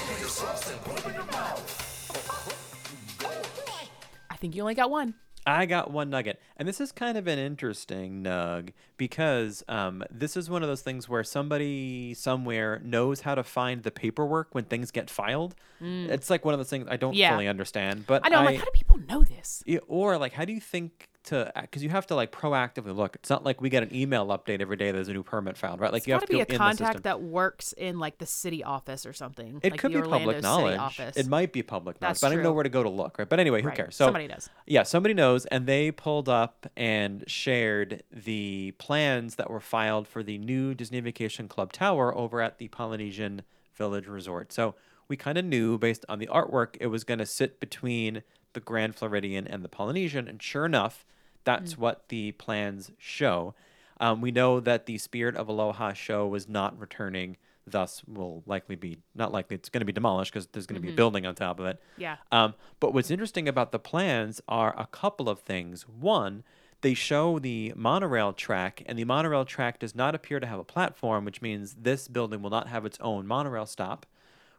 [4.36, 5.14] I think you only got one.
[5.48, 10.36] I got one nugget, and this is kind of an interesting nug because um, this
[10.36, 14.66] is one of those things where somebody somewhere knows how to find the paperwork when
[14.66, 15.56] things get filed.
[15.80, 17.18] It's like one of those things I don't Mm.
[17.18, 17.32] Yeah.
[17.32, 18.40] fully understand, but I know.
[18.40, 19.64] I'm like, how do people know this?
[19.66, 21.58] Yeah, or like, how do you think to?
[21.58, 23.16] Uh, because you have to like proactively look.
[23.16, 24.92] It's not like we get an email update every day.
[24.92, 25.92] There's a new permit found, right?
[25.92, 29.06] Like It's you have to be a contact that works in like the city office
[29.06, 29.60] or something.
[29.64, 30.80] It like could be public knowledge.
[30.80, 31.18] Office.
[31.18, 33.18] It might be public knowledge, That's but I don't know where to go to look,
[33.20, 33.28] right?
[33.28, 33.78] But anyway, who Right.
[33.78, 33.96] cares?
[33.96, 34.50] So Somebody does.
[34.66, 40.24] Yeah, somebody knows, and they pulled up and shared the plans that were filed for
[40.24, 43.44] the new Disney Vacation Club Tower over at the Polynesian
[43.76, 44.54] Village Resort.
[44.54, 44.76] So
[45.08, 48.24] we kind of knew based on the artwork it was going to sit between
[48.54, 51.06] the Grand Floridian and the Polynesian, and sure enough,
[51.46, 53.54] that's what the plans show.
[54.00, 58.76] Um, we know that the Spirit of Aloha show was not returning, thus will likely
[58.76, 59.56] be not likely.
[59.56, 61.66] It's going to be demolished because there's going to be a building on top of
[61.68, 61.82] it.
[61.98, 62.18] Yeah.
[62.32, 65.84] Um, but what's interesting about the plans are a couple of things.
[65.88, 66.44] One,
[66.82, 70.64] they show the monorail track, and the monorail track does not appear to have a
[70.64, 74.06] platform, which means this building will not have its own monorail stop.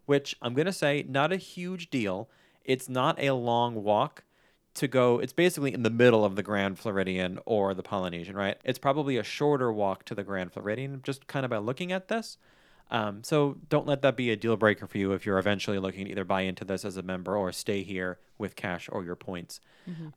[0.07, 2.29] Which I'm going to say, not a huge deal.
[2.65, 4.25] It's not a long walk
[4.77, 5.19] to go.
[5.19, 8.59] It's basically in the middle of the Grand Floridian or the Polynesian, right?
[8.65, 12.09] It's probably a shorter walk to the Grand Floridian, just kind of by looking at
[12.09, 12.39] this.
[12.91, 16.05] Um, so don't let that be a deal breaker for you if you're eventually looking
[16.05, 19.17] to either buy into this as a member or stay here with cash or your
[19.17, 19.61] points.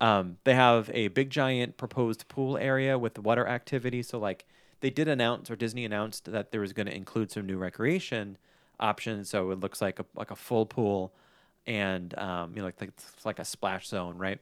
[0.01, 4.03] Um, they have a big giant proposed pool area with water activity.
[4.03, 4.45] So like
[4.81, 8.37] they did announce or Disney announced that there was going to include some new recreation
[8.79, 9.29] options.
[9.29, 11.13] So it looks like a like a full pool
[11.69, 14.39] and um, you know like like, it's like a splash zone, right?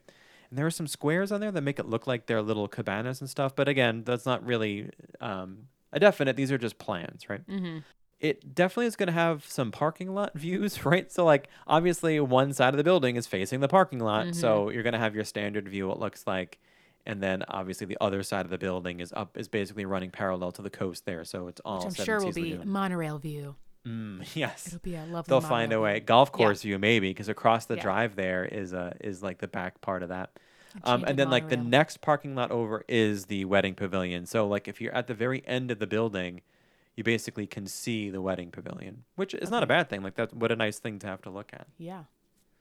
[0.49, 3.19] And there are some squares on there that make it look like they're little cabanas
[3.19, 3.53] and stuff.
[3.53, 6.37] But again, that's not really um, a definite.
[6.37, 7.45] These are just plans, right?
[7.45, 7.79] Mm-hmm.
[8.21, 11.11] it definitely is going to have some parking lot views, right?
[11.11, 14.33] So, like, obviously, one side of the building is facing the parking lot.
[14.33, 16.59] So, you're going to have your standard view, it looks like.
[17.05, 20.53] And then, obviously, the other side of the building is up, is basically running parallel
[20.53, 21.25] to the coast there.
[21.25, 22.69] So, it's all Which I'm sure will be Lagoon.
[22.69, 23.55] monorail view.
[23.87, 24.67] Mm, yes.
[24.67, 25.29] It'll be a lovely.
[25.31, 25.99] They'll find a way.
[25.99, 26.37] Golf Yeah.
[26.37, 27.83] course view, maybe, because across the Yeah.
[27.83, 30.31] drive there is uh, is like the back part of that.
[30.83, 34.27] Um, and then, like, the next parking lot over is the wedding pavilion.
[34.27, 36.41] So, like, if you're at the very end of the building,
[36.95, 40.01] you basically can see the wedding pavilion, which is not a bad thing.
[40.03, 41.67] Like that's what a nice thing to have to look at.
[41.77, 42.03] Yeah.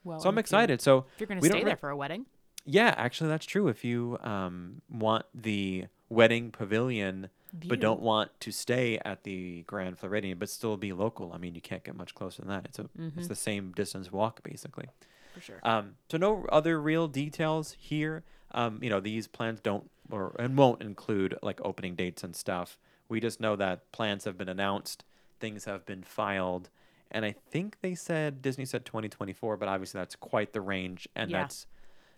[0.05, 0.81] Well, so I'm excited.
[0.81, 2.27] So if you're going to stay re- there for a wedding.
[2.65, 3.69] yeah, actually that's true.
[3.69, 7.31] If you um, want the wedding pavilion,
[7.67, 11.55] but don't want to stay at the Grand Floridian, but still be local, I mean,
[11.55, 12.65] you can't get much closer than that.
[12.67, 13.19] It's a Mm-hmm.
[13.19, 14.87] it's the same distance walk basically.
[15.35, 15.61] For sure.
[15.63, 18.25] Um, so no other real details here.
[18.53, 22.79] Um, you know, these plans don't or and won't include like opening dates and stuff.
[23.09, 25.05] We just know that plans have been announced,
[25.41, 26.71] things have been filed,
[27.11, 31.31] And I think they said Disney said 2024, but obviously that's quite the range, and
[31.31, 31.43] Yeah.
[31.43, 31.67] that's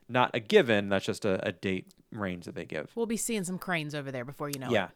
[0.08, 0.88] not a given.
[0.88, 2.90] That's just a, a date range that they give.
[2.94, 4.70] We'll be seeing some cranes over there before you know.
[4.70, 4.90] it.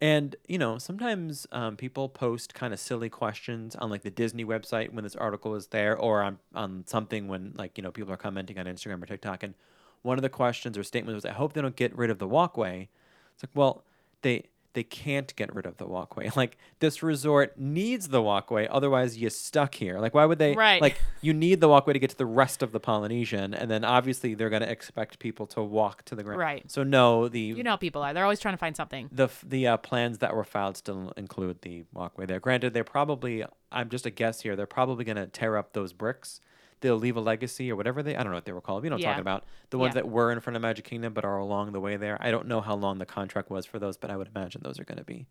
[0.00, 4.44] And, you know, sometimes um, people post kind of silly questions on like the Disney
[4.44, 8.12] website when this article is there or on, on something when like, you know, people
[8.12, 9.42] are commenting on Instagram or TikTok.
[9.42, 9.54] And
[10.02, 12.28] one of the questions or statements was, I hope they don't get rid of the
[12.28, 12.88] walkway.
[13.34, 13.82] It's like, well,
[14.22, 14.44] they
[14.74, 16.30] they can't get rid of the walkway.
[16.36, 19.98] Like this resort needs the walkway, otherwise you're stuck here.
[19.98, 20.80] Like why would they Right.
[20.80, 23.84] like you need the walkway to get to the rest of the Polynesian and then
[23.84, 26.38] obviously they're gonna expect people to walk to the ground.
[26.40, 26.70] Right.
[26.70, 28.12] So no, the You know how people are.
[28.14, 29.08] They're always trying to find something.
[29.12, 32.40] the the uh, plans that were filed still include the walkway there.
[32.40, 34.56] Granted, they're probably I'm just a guess here.
[34.56, 36.40] They're probably going to tear up those bricks.
[36.80, 38.84] They'll leave a legacy or whatever they I don't know what they were called.
[38.84, 39.44] You know what I'm talking about.
[39.70, 40.02] The ones Yeah.
[40.02, 42.16] that were in front of Magic Kingdom but are along the way there.
[42.20, 44.78] I don't know how long the contract was for those, but I would imagine those
[44.78, 45.26] are going to be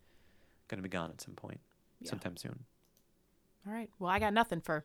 [0.67, 1.59] going to be gone at some point,
[2.01, 2.09] Yeah.
[2.09, 2.65] sometime soon.
[3.65, 3.89] All right.
[3.99, 4.83] Well, I got nothing for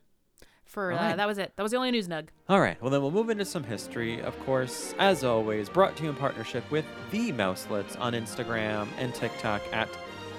[0.65, 1.17] for uh, right.
[1.17, 1.51] that was it.
[1.57, 2.27] That was the only news nug.
[2.47, 6.03] All right, well, then we'll move into some history, of course, as always, brought to
[6.03, 9.89] you in partnership with The Mouselets on Instagram and TikTok at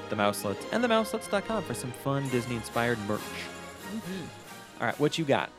[0.08, 3.20] The Mouselets and TheMouselets.com for some fun Disney inspired merch.
[4.80, 5.50] All right, what you got?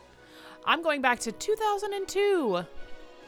[0.65, 2.65] I'm going back to 2002,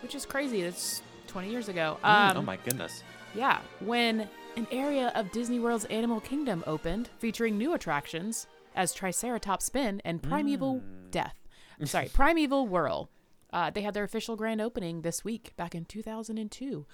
[0.02, 0.64] which is crazy.
[0.64, 1.98] That's 20 years ago.
[2.04, 3.04] Mm, Um, oh, my goodness.
[3.36, 9.66] Yeah, when an area of Disney World's Animal Kingdom opened, featuring new attractions as Triceratops
[9.66, 11.12] Spin and Primeval Mm.
[11.12, 11.36] Death.
[11.80, 13.10] I'm sorry, Primeval Whirl.
[13.54, 16.86] Uh, they had their official grand opening this week, back in 2002.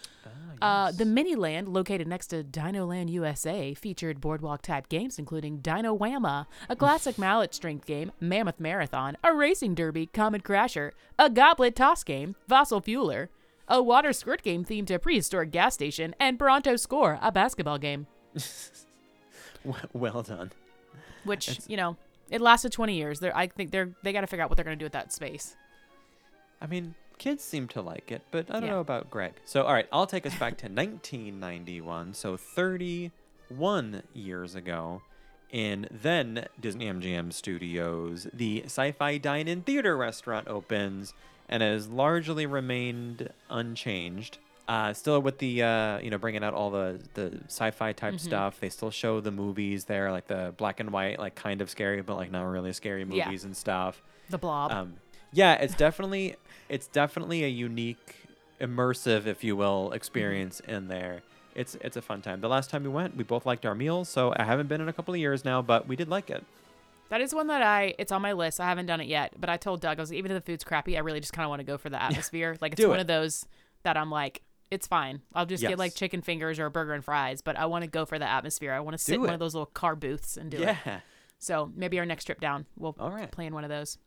[0.62, 5.18] Ah, Uh, the mini land, located next to Dino Land USA, featured boardwalk type games
[5.18, 10.92] including Dino Whamma, a classic mallet strength game, Mammoth Marathon, a racing derby, Comet Crasher,
[11.18, 13.30] a goblet toss game, Fossil Fueler,
[13.68, 17.80] a water squirt game themed to a prehistoric gas station, and Bronto Score, a basketball
[17.80, 18.06] game.
[19.94, 20.52] Well done.
[21.24, 21.96] Which you know,
[22.30, 23.20] it lasted 20 years.
[23.20, 24.94] They're, I think they're they got to figure out what they're going to do with
[24.94, 25.56] that space.
[26.62, 28.70] I mean, kids seem to like it, but I don't Yeah.
[28.72, 29.34] know about Greg.
[29.46, 32.14] So, all right, I'll take us back to 1991.
[32.14, 35.02] So, 31 years ago,
[35.52, 41.14] in then Disney MGM Studios, the Sci Fi Dine In Theater restaurant opens
[41.50, 44.38] and has largely remained unchanged.
[44.66, 48.62] Uh, still with the uh, you know bringing out all the the sci-fi type stuff.
[48.62, 52.02] They still show the movies there, like the black and white, like kind of scary,
[52.02, 53.26] but like not really scary Yeah.
[53.26, 54.02] movies and stuff.
[54.30, 54.72] The Blob.
[54.72, 54.94] Um,
[55.34, 56.36] yeah, it's definitely
[56.70, 58.16] it's definitely a unique,
[58.62, 60.76] immersive, if you will, experience mm-hmm.
[60.76, 61.22] in there.
[61.56, 62.42] It's it's a fun time.
[62.42, 64.90] The last time we went, we both liked our meals, so I haven't been in
[64.90, 66.44] a couple of years now, but we did like it.
[67.10, 67.94] That is one that I.
[68.00, 68.60] It's on my list.
[68.60, 70.52] I haven't done it yet, but I told Doug I was like, even if the
[70.52, 72.58] food's crappy, I really just kind of want to go for the atmosphere.
[72.62, 73.02] Like it's Do one it.
[73.02, 73.46] of those
[73.84, 75.22] that I'm like, it's fine.
[75.36, 77.90] I'll just get like chicken fingers or a burger and fries, but I want to
[77.90, 78.74] go for the atmosphere.
[78.74, 80.76] I want to sit in one of those little car booths and do it.
[80.86, 81.02] yeah.
[81.38, 83.30] So maybe our next trip down, we'll All right.
[83.30, 83.98] play in one of those.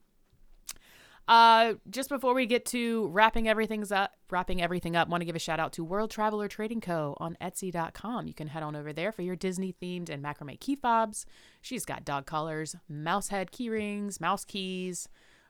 [1.29, 5.35] Uh, just before we get to wrapping everything's up, wrapping everything up, want to give
[5.35, 7.17] a shout out to World Traveler Trading Co.
[7.19, 8.29] on Etsy.com.
[8.29, 11.27] You can head on over there for your Disney themed and macrame key fobs.
[11.61, 15.09] She's got dog collars, mouse head key rings, mouse keys,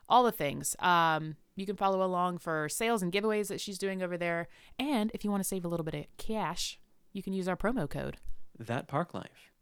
[0.09, 0.77] all the things.
[0.79, 4.49] Um, you can follow along for sales and giveaways that she's doing over there.
[4.79, 6.79] And if you want to save a little bit of cash,
[7.12, 8.16] you can use our promo code
[8.59, 9.53] That park life.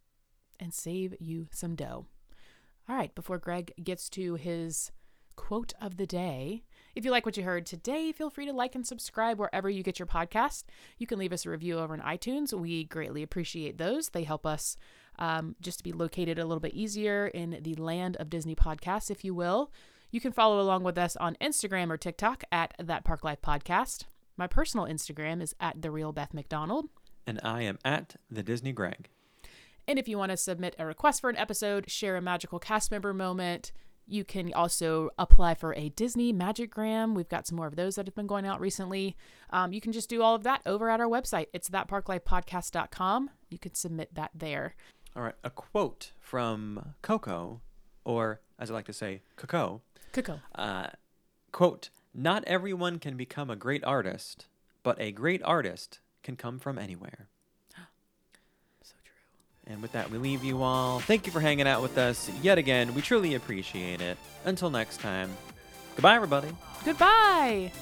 [0.61, 2.07] and save you some dough.
[2.89, 4.93] All right, before Greg gets to his
[5.37, 6.65] quote of the day,
[6.95, 9.83] if you like what you heard today, feel free to like and subscribe wherever you
[9.83, 10.65] get your podcast.
[10.99, 12.53] You can leave us a review over on iTunes.
[12.53, 14.11] We greatly appreciate those.
[14.11, 14.77] They help us
[15.19, 19.11] um, just to be located a little bit easier in the land of Disney podcasts,
[19.11, 19.73] if you will.
[20.11, 24.05] You can follow along with us on Instagram or TikTok at That Park Life Podcast.
[24.37, 26.89] My personal Instagram is at The Real Beth McDonald.
[27.27, 29.09] And I am at the Disney Greg.
[29.89, 32.91] And if you want to submit a request for an episode, share a magical cast
[32.91, 33.73] member moment,
[34.07, 37.15] you can also apply for a Disney Magicgram.
[37.15, 39.17] We've got some more of those that have been going out recently.
[39.51, 41.47] Um, you can just do all of that over at our website.
[41.53, 43.31] It's thatparklifepodcast.com.
[43.51, 44.75] You can submit that there.
[45.17, 47.61] All right, a quote from Coco,
[48.05, 49.81] or as I like to say, Coco.
[50.13, 50.41] Coco.
[50.55, 50.89] Uh,
[51.53, 54.47] quote, not everyone can become a great artist,
[54.83, 57.29] but a great artist can come from anywhere.
[59.67, 61.01] And with that, we leave you all.
[61.01, 62.95] Thank you for hanging out with us yet again.
[62.95, 64.19] We truly appreciate it.
[64.45, 65.31] Until next time,
[65.97, 66.49] goodbye, everybody.
[66.85, 67.73] Goodbye.